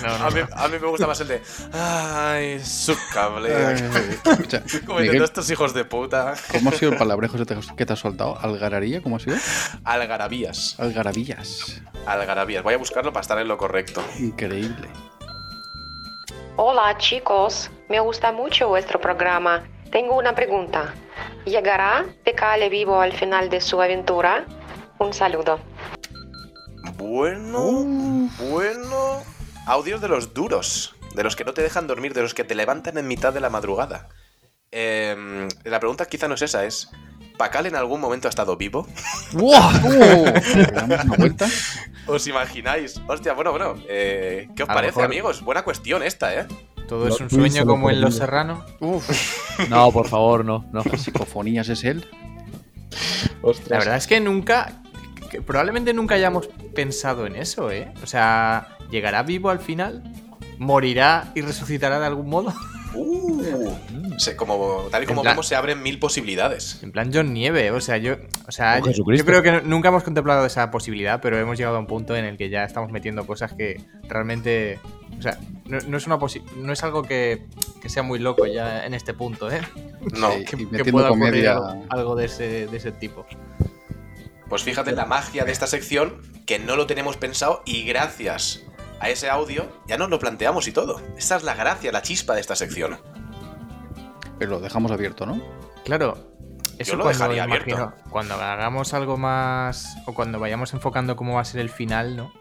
No, 0.01 0.17
no, 0.17 0.25
A 0.25 0.29
mí, 0.31 0.41
a 0.55 0.67
mí 0.69 0.79
me 0.79 0.87
gusta 0.87 1.07
más 1.07 1.19
el 1.19 1.27
de. 1.27 1.41
Ay, 1.73 2.59
su 2.63 2.95
cable. 3.13 3.49
Como 4.85 4.99
diciendo 5.01 5.25
estos 5.25 5.49
hijos 5.51 5.73
de 5.73 5.83
puta. 5.83 6.35
¿cómo 6.51 6.69
ha 6.69 6.73
sido 6.73 6.93
el 6.93 6.97
palabrejo 6.97 7.37
que 7.75 7.85
te 7.85 7.93
has 7.93 7.99
soltado? 7.99 8.37
¿Algararía? 8.39 9.01
¿Cómo 9.01 9.17
ha 9.17 9.19
sido? 9.19 9.35
Algarabías. 9.83 10.79
Algarabías. 10.79 11.81
Algarabías. 12.05 12.63
Voy 12.63 12.75
a 12.75 12.77
buscarlo 12.77 13.11
para 13.11 13.21
estar 13.21 13.37
en 13.39 13.47
lo 13.47 13.57
correcto. 13.57 14.01
Increíble. 14.19 14.87
Hola 16.55 16.97
chicos, 16.97 17.69
me 17.89 17.99
gusta 17.99 18.31
mucho 18.31 18.69
vuestro 18.69 18.99
programa. 19.01 19.63
Tengo 19.91 20.17
una 20.17 20.33
pregunta. 20.33 20.93
¿Llegará 21.45 22.05
Pecale 22.23 22.69
vivo 22.69 23.01
al 23.01 23.13
final 23.13 23.49
de 23.49 23.59
su 23.59 23.81
aventura? 23.81 24.45
Un 24.99 25.13
saludo. 25.13 25.59
Bueno, 26.97 28.29
bueno. 28.49 29.21
Audios 29.65 30.01
de 30.01 30.07
los 30.07 30.33
duros. 30.33 30.95
De 31.15 31.23
los 31.23 31.35
que 31.35 31.43
no 31.43 31.53
te 31.53 31.61
dejan 31.61 31.87
dormir, 31.87 32.13
de 32.13 32.21
los 32.21 32.33
que 32.33 32.43
te 32.43 32.55
levantan 32.55 32.97
en 32.97 33.07
mitad 33.07 33.33
de 33.33 33.39
la 33.39 33.49
madrugada. 33.49 34.09
Em, 34.71 35.47
la 35.63 35.79
pregunta 35.79 36.05
quizá 36.05 36.27
no 36.27 36.35
es 36.35 36.41
esa, 36.43 36.65
es. 36.65 36.89
¿Pacal 37.37 37.65
en 37.65 37.75
algún 37.75 38.01
momento 38.01 38.27
ha 38.27 38.29
estado 38.29 38.57
vivo? 38.57 38.85
¿Le 39.33 40.63
damos 40.73 41.03
una 41.05 41.15
vuelta? 41.17 41.47
¿Os 42.07 42.27
imagináis? 42.27 43.01
Hostia, 43.07 43.33
bueno, 43.33 43.51
bueno. 43.51 43.75
eh, 43.87 44.49
¿Qué 44.55 44.63
os 44.63 44.69
A 44.69 44.73
parece, 44.73 44.97
mejor- 44.97 45.05
amigos? 45.05 45.41
Buena 45.41 45.63
cuestión 45.63 46.03
esta, 46.03 46.33
¿eh? 46.35 46.47
Todo 46.87 47.07
es 47.07 47.19
un 47.21 47.29
sueño 47.29 47.65
como 47.65 47.89
en 47.89 48.01
Los. 48.01 48.15
Serrano. 48.17 48.65
Uf, 48.79 49.07
No, 49.69 49.91
por 49.91 50.07
favor, 50.07 50.43
no. 50.43 50.65
no. 50.71 50.83
psicofonías 50.97 51.69
es 51.69 51.83
él. 51.83 52.07
La 53.67 53.77
verdad 53.77 53.95
es 53.97 54.07
que 54.07 54.19
nunca. 54.19 54.81
Que 55.29 55.41
probablemente 55.41 55.93
nunca 55.93 56.15
hayamos 56.15 56.47
pensado 56.75 57.25
en 57.25 57.35
eso, 57.35 57.71
¿eh? 57.71 57.91
O 58.03 58.07
sea, 58.07 58.77
¿llegará 58.91 59.23
vivo 59.23 59.49
al 59.49 59.59
final? 59.59 60.03
¿Morirá 60.57 61.31
y 61.35 61.41
resucitará 61.41 61.99
de 61.99 62.05
algún 62.07 62.29
modo? 62.29 62.53
Uh, 62.91 63.43
se- 64.17 64.35
como, 64.35 64.87
tal 64.89 65.03
y 65.03 65.05
como 65.05 65.21
plan- 65.21 65.33
vemos, 65.35 65.47
se 65.47 65.55
abren 65.55 65.83
mil 65.83 65.99
posibilidades. 65.99 66.81
En 66.81 66.91
plan 66.91 67.11
John 67.13 67.35
Nieve, 67.35 67.69
o 67.69 67.79
sea, 67.81 67.97
yo, 67.97 68.15
o 68.47 68.51
sea, 68.51 68.79
yo, 68.79 69.03
creo 69.25 69.43
que 69.43 69.61
nunca 69.61 69.89
hemos 69.89 70.01
contemplado 70.03 70.43
esa 70.43 70.71
posibilidad, 70.71 71.21
pero 71.21 71.37
hemos 71.37 71.55
llegado 71.55 71.75
a 71.77 71.79
un 71.79 71.85
punto 71.85 72.15
en 72.15 72.25
el 72.25 72.35
que 72.35 72.49
ya 72.49 72.63
estamos 72.63 72.91
metiendo 72.91 73.27
cosas 73.27 73.53
que 73.53 73.79
realmente, 74.07 74.79
o 75.19 75.21
sea, 75.21 75.37
no, 75.65 75.77
no 75.87 75.97
es 75.97 76.07
una 76.07 76.17
posi- 76.17 76.41
no 76.55 76.73
es 76.73 76.83
algo 76.83 77.03
que, 77.03 77.45
que 77.79 77.89
sea 77.89 78.01
muy 78.01 78.17
loco 78.17 78.47
ya 78.47 78.83
en 78.83 78.95
este 78.95 79.13
punto, 79.13 79.51
¿eh? 79.51 79.61
No. 80.17 80.31
Sí, 80.31 80.45
Que, 80.83 80.91
pueda 80.91 81.11
ocurrir 81.11 81.29
comedia. 81.31 81.51
algo, 81.57 81.85
algo 81.89 82.15
de 82.15 82.25
ese, 82.25 82.65
de 82.65 82.75
ese 82.75 82.91
tipo. 82.91 83.23
Pues 84.49 84.63
fíjate 84.63 84.91
la 84.93 85.05
magia 85.05 85.45
de 85.45 85.51
esta 85.51 85.67
sección, 85.67 86.21
que 86.45 86.57
no 86.59 86.75
lo 86.75 86.87
tenemos 86.87 87.17
pensado 87.17 87.61
y 87.65 87.83
gracias 87.83 88.63
a 88.99 89.09
ese 89.09 89.29
audio 89.29 89.71
ya 89.87 89.97
nos 89.97 90.09
lo 90.09 90.19
planteamos 90.19 90.67
y 90.67 90.71
todo. 90.71 91.01
Esa 91.17 91.37
es 91.37 91.43
la 91.43 91.53
gracia, 91.53 91.91
la 91.91 92.01
chispa 92.01 92.33
de 92.33 92.41
esta 92.41 92.55
sección. 92.55 92.97
Pero 94.39 94.51
lo 94.51 94.59
dejamos 94.59 94.91
abierto, 94.91 95.25
¿no? 95.25 95.41
Claro. 95.85 96.17
Eso 96.79 96.93
Yo 96.93 96.97
lo 96.99 97.07
dejaría 97.09 97.43
imagino, 97.43 97.77
abierto. 97.77 98.09
cuando 98.09 98.35
hagamos 98.35 98.93
algo 98.93 99.17
más 99.17 99.85
o 100.05 100.13
cuando 100.13 100.39
vayamos 100.39 100.73
enfocando 100.73 101.15
cómo 101.17 101.35
va 101.35 101.41
a 101.41 101.45
ser 101.45 101.59
el 101.59 101.69
final, 101.69 102.15
¿no? 102.15 102.33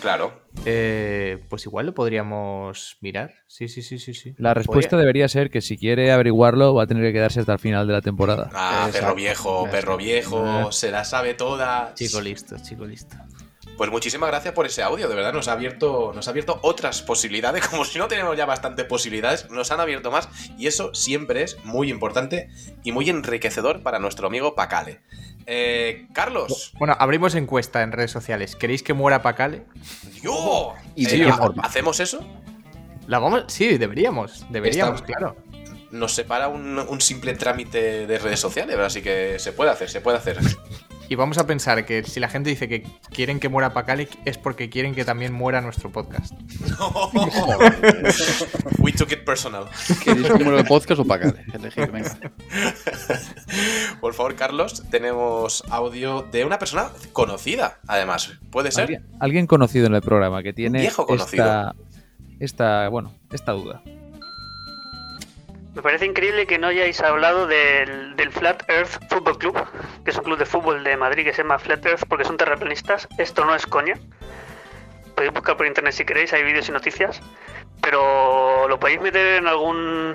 Claro. 0.00 0.40
Eh, 0.64 1.44
pues 1.48 1.66
igual 1.66 1.86
lo 1.86 1.94
podríamos 1.94 2.96
mirar. 3.00 3.32
Sí, 3.46 3.68
sí, 3.68 3.82
sí, 3.82 3.98
sí, 3.98 4.14
sí. 4.14 4.34
La 4.38 4.54
respuesta 4.54 4.90
Podría- 4.90 5.00
debería 5.00 5.28
ser 5.28 5.50
que 5.50 5.60
si 5.60 5.76
quiere 5.76 6.10
averiguarlo 6.10 6.74
va 6.74 6.84
a 6.84 6.86
tener 6.86 7.02
que 7.04 7.12
quedarse 7.12 7.40
hasta 7.40 7.52
el 7.52 7.58
final 7.58 7.86
de 7.86 7.92
la 7.92 8.00
temporada. 8.00 8.50
Ah, 8.54 8.84
Exacto. 8.86 9.00
perro 9.06 9.14
viejo, 9.14 9.68
perro 9.70 9.96
viejo, 9.96 10.46
Eh. 10.46 10.72
se 10.72 10.90
la 10.90 11.04
sabe 11.04 11.34
toda. 11.34 11.92
Chico 11.94 12.20
listo, 12.20 12.56
chico 12.62 12.84
listo. 12.86 13.16
Pues 13.80 13.90
muchísimas 13.90 14.28
gracias 14.28 14.52
por 14.52 14.66
ese 14.66 14.82
audio, 14.82 15.08
de 15.08 15.14
verdad 15.14 15.32
nos 15.32 15.48
ha 15.48 15.52
abierto, 15.52 16.12
nos 16.14 16.28
ha 16.28 16.32
abierto 16.32 16.58
otras 16.60 17.00
posibilidades, 17.00 17.66
como 17.70 17.86
si 17.86 17.98
no 17.98 18.08
tenemos 18.08 18.36
ya 18.36 18.44
bastantes 18.44 18.84
posibilidades, 18.84 19.48
nos 19.50 19.70
han 19.70 19.80
abierto 19.80 20.10
más 20.10 20.28
y 20.58 20.66
eso 20.66 20.94
siempre 20.94 21.42
es 21.44 21.56
muy 21.64 21.88
importante 21.88 22.50
y 22.84 22.92
muy 22.92 23.08
enriquecedor 23.08 23.82
para 23.82 23.98
nuestro 23.98 24.26
amigo 24.26 24.54
Pacale. 24.54 25.00
Eh, 25.46 26.08
Carlos, 26.12 26.74
Bueno, 26.78 26.94
abrimos 27.00 27.34
encuesta 27.34 27.80
en 27.82 27.92
redes 27.92 28.10
sociales. 28.10 28.54
¿Queréis 28.54 28.82
que 28.82 28.92
muera 28.92 29.22
Pacale? 29.22 29.62
yo. 30.22 30.74
¿Y 30.94 31.06
de 31.06 31.14
Eh, 31.14 31.24
qué 31.24 31.30
ha- 31.30 31.36
forma? 31.38 31.62
¿Hacemos 31.62 32.00
eso? 32.00 32.20
La 33.06 33.18
vamos. 33.18 33.44
Sí, 33.46 33.78
deberíamos. 33.78 34.44
Deberíamos, 34.50 35.00
claro. 35.00 35.36
Nos 35.90 36.12
separa 36.14 36.48
un, 36.48 36.78
un 36.78 37.00
simple 37.00 37.32
trámite 37.32 38.06
de 38.06 38.18
redes 38.18 38.40
sociales, 38.40 38.78
así 38.78 39.00
que 39.00 39.38
se 39.38 39.52
puede 39.52 39.70
hacer, 39.70 39.88
se 39.88 40.02
puede 40.02 40.18
hacer. 40.18 40.36
Y 41.10 41.16
vamos 41.16 41.36
a 41.38 41.46
pensar 41.46 41.84
que 41.84 42.04
si 42.04 42.20
la 42.20 42.28
gente 42.28 42.50
dice 42.50 42.68
que 42.68 42.84
quieren 43.12 43.40
que 43.40 43.48
muera 43.48 43.74
Pacale 43.74 44.06
es 44.24 44.38
porque 44.38 44.70
quieren 44.70 44.94
que 44.94 45.04
también 45.04 45.32
muera 45.32 45.60
nuestro 45.60 45.90
podcast. 45.90 46.34
We 48.78 48.92
took 48.92 49.10
it 49.10 49.24
personal. 49.24 49.64
¿Queréis 50.04 50.28
que 50.28 50.44
muera 50.44 50.60
el 50.60 50.66
podcast 50.66 51.00
o 51.00 51.04
pagar? 51.04 51.34
Elegir, 51.52 51.90
venga. 51.90 52.16
Por 54.00 54.14
favor, 54.14 54.36
Carlos, 54.36 54.84
tenemos 54.88 55.64
audio 55.68 56.22
de 56.30 56.44
una 56.44 56.60
persona 56.60 56.90
conocida, 57.12 57.80
además. 57.88 58.30
¿Puede 58.52 58.70
ser? 58.70 58.82
Alguien, 58.82 59.04
alguien 59.18 59.48
conocido 59.48 59.86
en 59.86 59.96
el 59.96 60.02
programa 60.02 60.44
que 60.44 60.52
tiene 60.52 60.78
viejo 60.78 61.06
conocido. 61.06 61.44
esta, 61.44 61.74
esta, 62.38 62.88
bueno, 62.88 63.12
esta 63.32 63.50
duda. 63.50 63.82
Me 65.74 65.82
parece 65.82 66.04
increíble 66.04 66.46
que 66.46 66.58
no 66.58 66.66
hayáis 66.66 67.00
hablado 67.00 67.46
del, 67.46 68.16
del 68.16 68.32
Flat 68.32 68.68
Earth 68.68 68.98
Football 69.08 69.38
Club, 69.38 69.66
que 70.04 70.10
es 70.10 70.16
un 70.16 70.24
club 70.24 70.38
de 70.38 70.44
fútbol 70.44 70.82
de 70.82 70.96
Madrid 70.96 71.24
que 71.24 71.32
se 71.32 71.42
llama 71.42 71.58
Flat 71.58 71.84
Earth 71.86 72.04
porque 72.08 72.24
son 72.24 72.36
terraplanistas. 72.36 73.08
Esto 73.18 73.44
no 73.44 73.54
es 73.54 73.66
coña. 73.66 73.94
Podéis 75.14 75.32
buscar 75.32 75.56
por 75.56 75.66
internet 75.66 75.92
si 75.92 76.04
queréis, 76.04 76.32
hay 76.32 76.42
vídeos 76.42 76.68
y 76.68 76.72
noticias. 76.72 77.20
Pero 77.82 78.66
lo 78.68 78.80
podéis 78.80 79.00
meter 79.00 79.36
en 79.36 79.46
algún 79.46 80.14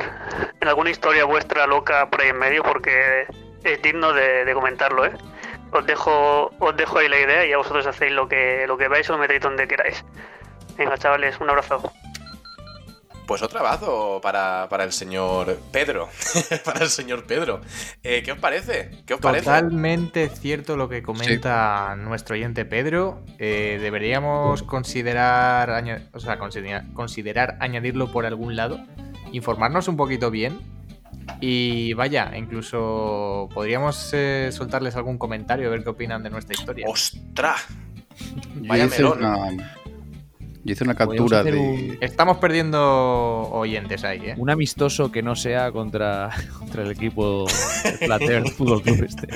en 0.59 0.67
alguna 0.67 0.89
historia 0.89 1.25
vuestra 1.25 1.65
loca 1.67 2.09
por 2.09 2.21
ahí 2.21 2.29
en 2.29 2.39
medio 2.39 2.63
porque 2.63 3.25
es 3.63 3.81
digno 3.81 4.13
de, 4.13 4.51
comentarlo, 4.53 5.05
¿eh? 5.05 5.13
Os 5.71 5.85
dejo, 5.85 6.51
os 6.59 6.77
dejo 6.77 6.99
ahí 6.99 7.07
la 7.07 7.19
idea 7.19 7.45
y 7.45 7.53
a 7.53 7.57
vosotros 7.57 7.87
hacéis 7.87 8.11
lo 8.11 8.27
que, 8.27 8.65
lo 8.67 8.77
que 8.77 8.87
veáis 8.87 9.09
o 9.09 9.13
lo 9.13 9.19
metéis 9.19 9.41
donde 9.41 9.67
queráis. 9.67 10.03
Venga, 10.77 10.97
chavales, 10.97 11.39
un 11.39 11.49
abrazo. 11.49 11.91
Pues 13.27 13.41
otro 13.41 13.59
abrazo 13.59 14.19
para, 14.21 14.67
para 14.69 14.83
el 14.83 14.91
señor 14.91 15.59
Pedro. 15.71 16.09
para 16.65 16.81
el 16.83 16.89
señor 16.89 17.25
Pedro. 17.25 17.59
Eh, 18.03 18.21
¿Qué 18.23 18.31
os 18.31 18.37
parece? 18.39 18.91
¿Qué 19.05 19.15
os 19.15 19.19
parece? 19.19 19.45
Totalmente 19.45 20.29
cierto 20.29 20.77
lo 20.77 20.87
que 20.89 21.01
comenta 21.01 21.95
nuestro 21.95 22.35
oyente 22.35 22.65
Pedro. 22.65 23.21
Eh, 23.39 23.79
deberíamos 23.81 24.61
considerar, 24.63 25.71
aña- 25.71 26.03
o 26.13 26.19
sea, 26.19 26.37
considerar, 26.37 26.85
considerar 26.93 27.57
añadirlo 27.61 28.11
por 28.11 28.25
algún 28.27 28.55
lado, 28.55 28.79
informarnos 29.31 29.87
un 29.87 29.97
poquito 29.97 30.29
bien. 30.29 30.59
Y 31.41 31.93
vaya, 31.93 32.31
incluso 32.37 33.49
podríamos 33.53 34.11
eh, 34.13 34.49
soltarles 34.51 34.95
algún 34.95 35.17
comentario 35.17 35.67
a 35.67 35.71
ver 35.71 35.83
qué 35.83 35.89
opinan 35.89 36.21
de 36.21 36.29
nuestra 36.29 36.53
historia. 36.53 36.85
¡Ostras! 36.87 37.65
Vaya 38.55 38.85
melón. 38.85 39.63
Yo 40.65 40.73
hice 40.73 40.83
una 40.83 40.95
captura 40.95 41.43
de. 41.43 41.53
un- 41.55 41.97
Estamos 42.01 42.37
perdiendo 42.37 42.79
oyentes 43.51 44.03
ahí, 44.03 44.19
¿eh? 44.25 44.35
Un 44.37 44.49
amistoso 44.49 45.11
que 45.11 45.21
no 45.21 45.35
sea 45.35 45.71
contra, 45.71 46.31
contra 46.59 46.83
el 46.83 46.91
equipo 46.91 47.45
de 47.83 47.91
Flat 48.05 48.21
Earth 48.23 48.49
Fútbol 48.49 48.81
Club 48.81 49.03
este. 49.03 49.27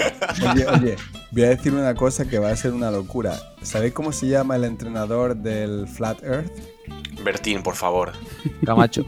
Oye, 0.54 0.66
oye, 0.68 0.96
voy 1.32 1.44
a 1.44 1.50
decir 1.50 1.74
una 1.74 1.96
cosa 1.96 2.28
que 2.28 2.40
va 2.40 2.50
a 2.50 2.56
ser 2.56 2.74
una 2.74 2.92
locura. 2.92 3.40
¿Sabéis 3.62 3.94
cómo 3.94 4.12
se 4.12 4.28
llama 4.28 4.56
el 4.58 4.64
entrenador 4.66 5.36
del 5.38 5.88
Flat 5.88 6.22
Earth? 6.24 6.52
Bertín, 7.24 7.62
por 7.64 7.76
favor. 7.76 8.12
Camacho. 8.66 9.06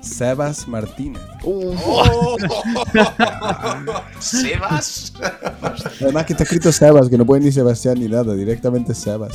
Sebas 0.00 0.68
Martínez. 0.68 1.22
¡Oh! 1.44 2.36
¿Sebas? 4.20 5.12
Además 6.00 6.26
que 6.26 6.32
está 6.34 6.44
escrito 6.44 6.70
Sebas, 6.72 7.08
que 7.08 7.16
no 7.18 7.24
puede 7.24 7.42
ni 7.42 7.52
Sebastián 7.52 7.98
ni 7.98 8.06
nada, 8.08 8.34
directamente 8.34 8.94
Sebas. 8.94 9.32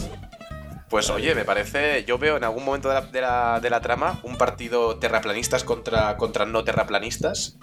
Pues 0.90 1.10
oye, 1.12 1.36
me 1.36 1.46
parece. 1.46 2.04
Yo 2.06 2.18
veo 2.18 2.38
en 2.38 2.44
algún 2.44 2.66
momento 2.66 2.88
de 2.90 2.96
la, 2.96 3.02
de 3.02 3.22
la- 3.22 3.60
de 3.62 3.70
la 3.70 3.80
trama 3.80 4.20
un 4.24 4.38
partido 4.38 4.96
terraplanistas 4.98 5.64
contra, 5.64 6.18
contra 6.18 6.46
no 6.48 6.64
terraplanistas. 6.64 7.58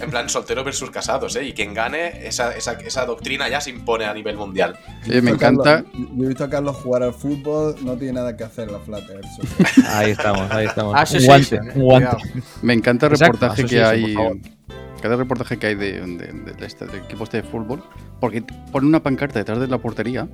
En 0.00 0.10
plan, 0.10 0.28
solteros 0.28 0.64
versus 0.64 0.90
casados, 0.90 1.34
¿eh? 1.36 1.44
Y 1.44 1.52
quien 1.52 1.74
gane, 1.74 2.26
esa, 2.26 2.54
esa, 2.56 2.72
esa 2.74 3.06
doctrina 3.06 3.48
ya 3.48 3.60
se 3.60 3.70
impone 3.70 4.04
a 4.04 4.14
nivel 4.14 4.36
mundial. 4.36 4.76
Oye, 5.04 5.08
me 5.08 5.08
Yo 5.08 5.14
he 5.14 5.20
visto 5.20 5.30
a 5.46 5.48
encanta. 5.48 5.82
Carlos- 5.82 6.08
yo 6.16 6.24
he 6.24 6.28
visto 6.28 6.44
a 6.44 6.50
Carlos 6.50 6.76
jugar 6.76 7.02
al 7.02 7.14
fútbol, 7.14 7.74
no 7.82 7.96
tiene 7.96 8.12
nada 8.14 8.36
que 8.36 8.44
hacer 8.44 8.70
la 8.70 8.78
Flat 8.78 9.02
Earth. 9.10 9.26
Ahí 9.88 10.10
estamos, 10.12 10.50
ahí 10.52 10.66
estamos. 10.66 10.94
Ah, 10.96 11.00
un 11.00 11.06
sí, 11.20 11.26
guante, 11.26 11.44
sí, 11.44 11.56
sí, 11.72 11.78
un 11.78 11.82
guante. 11.84 12.08
cuidado. 12.08 12.42
Me 12.62 12.72
encanta 12.74 13.06
el 13.06 13.12
Exacto, 13.12 13.32
reportaje 13.32 13.64
que 13.66 13.80
Association, 13.82 14.40
hay. 14.44 14.56
Cada 15.02 15.16
reportaje 15.16 15.58
que 15.58 15.66
hay 15.66 15.74
de, 15.74 15.92
de, 16.00 16.06
de- 16.32 16.52
de 16.52 16.66
este, 16.66 16.86
del 16.86 17.00
equipo 17.02 17.24
este 17.24 17.38
de 17.38 17.42
fútbol. 17.48 17.82
Porque 18.20 18.42
pone 18.70 18.86
una 18.86 19.02
pancarta 19.02 19.38
detrás 19.38 19.58
de 19.58 19.66
la 19.66 19.78
portería 19.78 20.28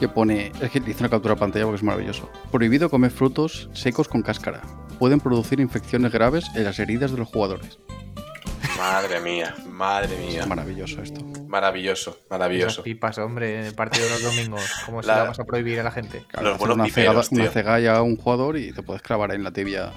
Que 0.00 0.08
pone. 0.08 0.52
Es 0.60 0.70
que 0.70 0.78
hice 0.78 1.00
una 1.00 1.08
captura 1.08 1.34
de 1.34 1.40
pantalla 1.40 1.64
porque 1.64 1.76
es 1.76 1.82
maravilloso. 1.82 2.30
Prohibido 2.50 2.90
comer 2.90 3.10
frutos 3.10 3.68
secos 3.72 4.08
con 4.08 4.22
cáscara. 4.22 4.60
Pueden 4.98 5.20
producir 5.20 5.60
infecciones 5.60 6.12
graves 6.12 6.44
en 6.54 6.64
las 6.64 6.78
heridas 6.78 7.12
de 7.12 7.18
los 7.18 7.28
jugadores. 7.28 7.78
Madre 8.76 9.20
mía, 9.20 9.54
madre 9.68 10.16
mía. 10.18 10.40
Es 10.42 10.46
maravilloso 10.46 11.02
esto. 11.02 11.24
Maravilloso, 11.48 12.10
Esas 12.10 12.30
maravilloso. 12.30 12.82
pipas, 12.82 13.18
hombre, 13.18 13.58
en 13.60 13.66
el 13.66 13.74
partido 13.74 14.04
de 14.04 14.10
los 14.10 14.22
domingos. 14.22 14.62
¿Cómo 14.86 15.02
se 15.02 15.08
La- 15.08 15.16
la 15.18 15.24
vas 15.24 15.40
a 15.40 15.44
prohibir 15.44 15.80
a 15.80 15.82
la 15.82 15.90
gente? 15.90 16.24
Claro, 16.28 16.50
Los 16.50 16.58
buenos 16.58 16.74
una, 16.76 16.84
piperos, 16.84 17.28
cegada- 17.28 17.42
una 17.44 17.50
cegalla 17.52 17.96
a 17.96 18.02
un 18.02 18.16
jugador 18.16 18.56
y 18.56 18.72
te 18.72 18.82
puedes 18.82 19.02
clavar 19.02 19.30
ahí 19.30 19.36
en 19.36 19.44
la 19.44 19.52
tibia. 19.52 19.92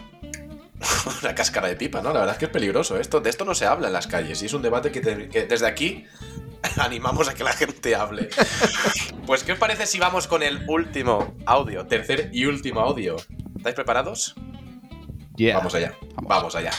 Una 1.24 1.36
cáscara 1.36 1.68
de 1.68 1.76
pipa, 1.76 2.02
¿no? 2.02 2.12
La 2.12 2.20
verdad 2.20 2.36
es 2.36 2.40
que 2.40 2.46
es 2.46 2.52
peligroso. 2.52 2.98
Esto, 2.98 3.20
de 3.22 3.30
esto 3.30 3.46
no 3.46 3.54
se 3.56 3.66
habla 3.66 3.88
en 3.88 3.94
las 3.94 4.08
calles 4.08 4.42
y 4.42 4.48
es 4.48 4.54
un 4.54 4.62
debate 4.62 4.92
que, 4.92 5.02
te- 5.02 5.30
que 5.30 5.46
desde 5.46 5.68
aquí 5.68 6.06
animamos 6.78 7.28
a 7.30 7.34
que 7.36 7.44
la 7.44 7.54
gente 7.54 7.96
hable. 7.96 8.30
Pues, 9.26 9.44
¿qué 9.44 9.54
os 9.54 9.60
parece 9.60 9.86
si 9.86 10.00
vamos 10.00 10.28
con 10.28 10.42
el 10.44 10.66
último 10.68 11.36
audio? 11.46 11.86
Tercer 11.86 12.32
y 12.34 12.46
último 12.46 12.82
audio. 12.82 13.16
¿Estáis 13.56 13.76
preparados? 13.76 14.36
Yeah. 15.38 15.58
Vamos 15.58 15.76
allá. 15.76 15.94
Vamos. 16.16 16.28
Vamos 16.28 16.56
allá. 16.56 16.72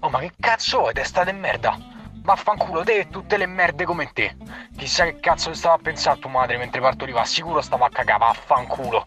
Oh, 0.00 0.10
ma 0.10 0.20
che 0.20 0.30
cazzo 0.38 0.80
vuoi, 0.80 0.92
testa 0.92 1.24
di 1.24 1.32
merda? 1.32 1.78
Vaffanculo 2.22 2.84
te 2.84 3.00
e 3.00 3.08
tutte 3.08 3.38
le 3.38 3.46
merde 3.46 3.84
come 3.86 4.10
te. 4.12 4.36
Chissà 4.76 5.04
che 5.06 5.18
cazzo 5.20 5.52
stava 5.54 5.74
a 5.74 5.78
pensare 5.78 6.20
tua 6.20 6.30
madre 6.30 6.58
mentre 6.58 6.80
partoriva. 6.80 7.24
Sicuro 7.24 7.60
stava 7.62 7.86
a 7.86 7.90
cagare, 7.90 8.18
vaffanculo. 8.18 9.06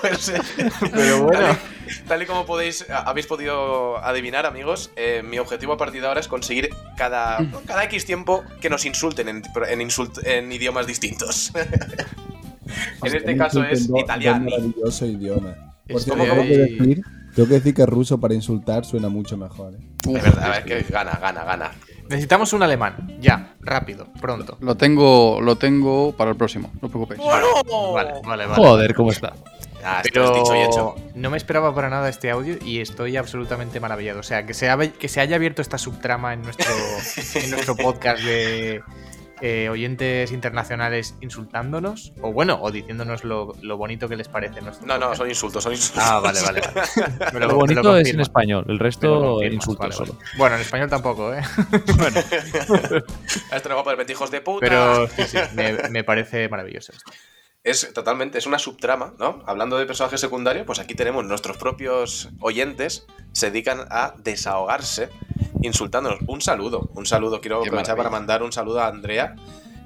Pues, 0.00 0.32
Pero 0.92 1.24
bueno. 1.24 1.46
Tal 1.48 1.56
y, 1.56 2.08
tal 2.08 2.22
y 2.22 2.26
como 2.26 2.46
podéis, 2.46 2.86
habéis 2.90 3.26
podido 3.26 3.98
adivinar, 3.98 4.46
amigos, 4.46 4.90
eh, 4.96 5.22
mi 5.24 5.38
objetivo 5.38 5.72
a 5.72 5.76
partir 5.76 6.00
de 6.00 6.06
ahora 6.08 6.20
es 6.20 6.28
conseguir 6.28 6.70
cada, 6.96 7.38
cada 7.66 7.84
X 7.84 8.04
tiempo 8.06 8.44
que 8.60 8.70
nos 8.70 8.84
insulten 8.86 9.28
en, 9.28 9.42
en 9.68 9.80
insult- 9.80 10.24
en 10.24 10.50
idiomas 10.52 10.86
distintos. 10.86 11.52
en 13.02 13.14
este 13.16 13.36
caso 13.36 13.64
es 13.64 13.88
italiano. 13.94 14.44
maravilloso 14.50 15.06
idioma. 15.06 15.54
Por 15.88 16.00
Estoy 16.00 16.14
cierto, 16.16 16.34
tengo 16.34 16.42
que, 16.48 16.58
decir, 16.58 17.02
tengo 17.34 17.48
que 17.48 17.54
decir 17.54 17.74
que 17.74 17.86
ruso 17.86 18.20
para 18.20 18.34
insultar 18.34 18.84
suena 18.84 19.08
mucho 19.08 19.36
mejor. 19.36 19.74
¿eh? 19.74 19.78
De 20.04 20.20
verdad, 20.20 20.58
es 20.58 20.64
que 20.64 20.92
gana, 20.92 21.18
gana, 21.20 21.44
gana. 21.44 21.70
Necesitamos 22.08 22.52
un 22.52 22.62
alemán. 22.62 23.16
Ya, 23.20 23.54
rápido, 23.60 24.06
pronto. 24.20 24.56
Lo 24.60 24.76
tengo, 24.76 25.40
lo 25.40 25.56
tengo 25.56 26.12
para 26.16 26.30
el 26.32 26.36
próximo, 26.36 26.70
no 26.80 26.86
os 26.86 26.90
preocupéis. 26.92 27.20
Vale, 27.20 27.46
vale, 27.94 28.12
vale. 28.24 28.46
vale. 28.46 28.54
Joder, 28.56 28.94
¿cómo 28.94 29.10
está? 29.10 29.32
Ah, 29.84 30.02
esto 30.04 30.10
Pero 30.12 30.34
dicho 30.34 30.54
y 30.54 30.60
hecho. 30.60 30.94
no 31.14 31.30
me 31.30 31.36
esperaba 31.36 31.74
para 31.74 31.90
nada 31.90 32.08
este 32.08 32.30
audio 32.30 32.56
y 32.64 32.80
estoy 32.80 33.16
absolutamente 33.16 33.80
maravillado. 33.80 34.20
O 34.20 34.22
sea, 34.22 34.46
que 34.46 34.54
se, 34.54 34.68
ha- 34.68 34.78
que 34.78 35.08
se 35.08 35.20
haya 35.20 35.36
abierto 35.36 35.62
esta 35.62 35.78
subtrama 35.78 36.32
en 36.34 36.42
nuestro, 36.42 36.72
en 37.34 37.50
nuestro 37.50 37.76
podcast 37.76 38.22
de 38.22 38.82
eh, 39.42 39.70
oyentes 39.70 40.32
internacionales 40.32 41.14
insultándonos, 41.22 42.12
o 42.20 42.30
bueno, 42.30 42.58
o 42.60 42.70
diciéndonos 42.70 43.24
lo, 43.24 43.54
lo 43.62 43.78
bonito 43.78 44.06
que 44.06 44.14
les 44.16 44.28
parece 44.28 44.60
nuestro 44.60 44.86
No, 44.86 44.98
no, 44.98 45.14
son 45.16 45.30
insultos, 45.30 45.62
son 45.64 45.72
insultos. 45.72 46.04
Ah, 46.06 46.20
vale, 46.20 46.42
vale. 46.42 46.60
vale. 46.60 47.30
Lo 47.40 47.48
me 47.48 47.54
bonito 47.54 47.96
es 47.96 48.10
en 48.10 48.20
español, 48.20 48.66
el 48.68 48.76
lo 48.76 48.82
resto 48.84 49.42
insultos 49.42 49.78
vale, 49.78 49.94
solo. 49.94 50.12
vale. 50.12 50.24
Bueno, 50.36 50.56
en 50.56 50.60
español 50.60 50.90
tampoco, 50.90 51.32
¿eh? 51.32 51.40
A 53.50 53.56
esto 53.56 53.68
no 53.68 53.74
va 53.76 53.80
a 53.80 53.84
poder 53.84 53.98
meter 53.98 54.12
hijos 54.14 54.30
de 54.30 54.40
puta. 54.42 54.60
Pero 54.60 55.08
sí, 55.08 55.22
sí, 55.26 55.38
me, 55.54 55.72
me 55.88 56.04
parece 56.04 56.48
maravilloso 56.48 56.92
esto. 56.92 57.10
Es 57.62 57.92
totalmente, 57.92 58.38
es 58.38 58.46
una 58.46 58.58
subtrama, 58.58 59.12
¿no? 59.18 59.42
Hablando 59.46 59.76
de 59.76 59.84
personajes 59.84 60.20
secundarios, 60.20 60.64
pues 60.64 60.78
aquí 60.78 60.94
tenemos 60.94 61.26
nuestros 61.26 61.58
propios 61.58 62.30
oyentes 62.40 63.06
se 63.32 63.50
dedican 63.50 63.86
a 63.90 64.14
desahogarse 64.16 65.10
insultándonos. 65.62 66.20
Un 66.26 66.40
saludo, 66.40 66.90
un 66.94 67.04
saludo. 67.04 67.40
Quiero 67.42 67.60
Qué 67.60 67.68
aprovechar 67.68 67.96
para 67.96 68.08
mandar 68.08 68.42
un 68.42 68.52
saludo 68.52 68.80
a 68.80 68.86
Andrea, 68.86 69.36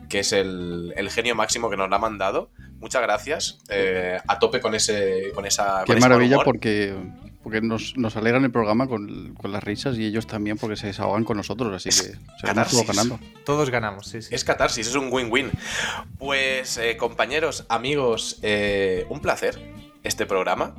que 0.09 0.21
es 0.21 0.33
el, 0.33 0.95
el 0.97 1.11
genio 1.11 1.35
máximo 1.35 1.69
que 1.69 1.77
nos 1.77 1.89
lo 1.89 1.97
ha 1.97 1.99
mandado. 1.99 2.51
Muchas 2.79 3.03
gracias. 3.03 3.59
eh, 3.69 4.21
a 4.27 4.39
tope 4.39 4.61
con 4.61 4.75
ese, 4.77 5.33
con 5.35 5.45
esa. 5.45 5.81
Qué 5.81 5.87
con 5.87 5.99
ese 5.99 6.01
mal 6.01 6.11
maravilla 6.11 6.37
humor. 6.37 6.45
porque, 6.45 6.95
porque 7.45 7.61
nos, 7.61 7.97
nos 7.97 8.17
alegran 8.17 8.43
el 8.45 8.51
programa 8.51 8.89
con, 8.89 9.35
con 9.35 9.53
las 9.53 9.63
risas 9.63 9.97
y 9.97 10.05
ellos 10.07 10.27
también 10.27 10.57
porque 10.59 10.75
se 10.77 10.89
desahogan 10.89 11.23
con 11.23 11.37
nosotros, 11.37 11.73
así 11.73 11.91
Es 11.91 12.03
que 12.03 12.19
seguimos 12.41 12.87
ganando. 12.87 13.21
Todos 13.45 13.71
ganamos, 13.71 14.09
sí, 14.09 14.21
sí. 14.23 14.35
Es 14.35 14.43
catarsis, 14.43 14.89
es 14.89 14.95
un 14.97 15.09
win-win. 15.13 15.53
Pues, 16.19 16.79
eh, 16.79 16.97
compañeros, 16.97 17.67
amigos, 17.69 18.39
eh, 18.43 19.07
un 19.09 19.21
placer 19.21 19.61
este 20.03 20.27
programa. 20.27 20.75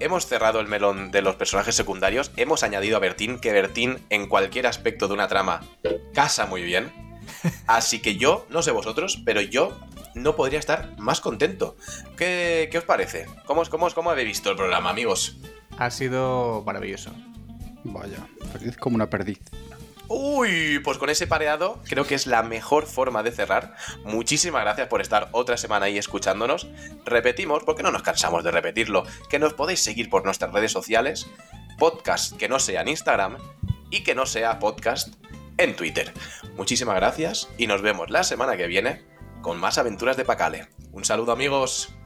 Hemos 0.00 0.26
cerrado 0.26 0.60
el 0.60 0.68
melón 0.68 1.10
de 1.10 1.22
los 1.22 1.36
personajes 1.36 1.74
secundarios. 1.74 2.30
Hemos 2.36 2.62
añadido 2.62 2.96
a 2.96 3.00
Bertín, 3.00 3.38
que 3.38 3.52
Bertín, 3.52 3.98
en 4.10 4.28
cualquier 4.28 4.66
aspecto 4.66 5.08
de 5.08 5.14
una 5.14 5.26
trama, 5.28 5.60
casa 6.14 6.46
muy 6.46 6.62
bien. 6.62 6.92
Así 7.66 8.00
que 8.00 8.16
yo, 8.16 8.46
no 8.50 8.62
sé 8.62 8.70
vosotros, 8.70 9.20
pero 9.24 9.40
yo 9.40 9.78
no 10.14 10.34
podría 10.36 10.58
estar 10.58 10.96
más 10.98 11.20
contento. 11.20 11.76
¿Qué, 12.16 12.68
qué 12.70 12.78
os 12.78 12.84
parece? 12.84 13.26
¿Cómo, 13.44 13.60
os- 13.60 13.68
cómo, 13.68 13.88
¿Cómo 13.90 14.10
habéis 14.10 14.28
visto 14.28 14.50
el 14.50 14.56
programa, 14.56 14.90
amigos? 14.90 15.36
Ha 15.78 15.90
sido 15.90 16.62
maravilloso. 16.66 17.12
Vaya, 17.84 18.26
feliz 18.52 18.76
como 18.76 18.96
una 18.96 19.08
perdiz. 19.08 19.38
Uy, 20.08 20.80
pues 20.82 20.96
con 20.96 21.10
ese 21.10 21.26
pareado 21.26 21.80
creo 21.84 22.06
que 22.06 22.14
es 22.14 22.26
la 22.26 22.42
mejor 22.42 22.86
forma 22.86 23.22
de 23.22 23.30
cerrar. 23.30 23.76
Muchísimas 24.04 24.62
gracias 24.62 24.88
por 24.88 25.02
estar 25.02 25.28
otra 25.32 25.58
semana 25.58 25.86
ahí 25.86 25.98
escuchándonos. 25.98 26.66
Repetimos, 27.04 27.62
porque 27.64 27.82
no 27.82 27.90
nos 27.90 28.02
cansamos 28.02 28.42
de 28.42 28.50
repetirlo, 28.50 29.04
que 29.28 29.38
nos 29.38 29.52
podéis 29.52 29.80
seguir 29.80 30.08
por 30.08 30.24
nuestras 30.24 30.52
redes 30.52 30.72
sociales, 30.72 31.28
podcast 31.78 32.36
que 32.36 32.48
no 32.48 32.58
sea 32.58 32.80
en 32.80 32.88
Instagram 32.88 33.36
y 33.90 34.02
que 34.02 34.14
no 34.14 34.24
sea 34.24 34.58
podcast 34.58 35.14
en 35.58 35.76
Twitter. 35.76 36.14
Muchísimas 36.56 36.96
gracias 36.96 37.48
y 37.58 37.66
nos 37.66 37.82
vemos 37.82 38.08
la 38.10 38.24
semana 38.24 38.56
que 38.56 38.66
viene 38.66 39.04
con 39.42 39.58
más 39.58 39.76
aventuras 39.76 40.16
de 40.16 40.24
Pacale. 40.24 40.68
Un 40.90 41.04
saludo 41.04 41.32
amigos. 41.32 41.97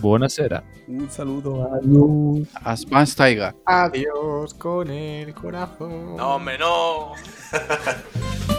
Buonasera. 0.00 0.62
Un 0.86 1.08
saludo 1.10 1.64
a 1.64 2.70
As 2.70 2.86
más 2.90 3.14
taiga. 3.14 3.54
Adiós 3.64 4.54
con 4.54 4.90
el 4.90 5.34
corazón. 5.34 6.16
No, 6.16 6.36
hombre, 6.36 6.58
no. 6.58 7.12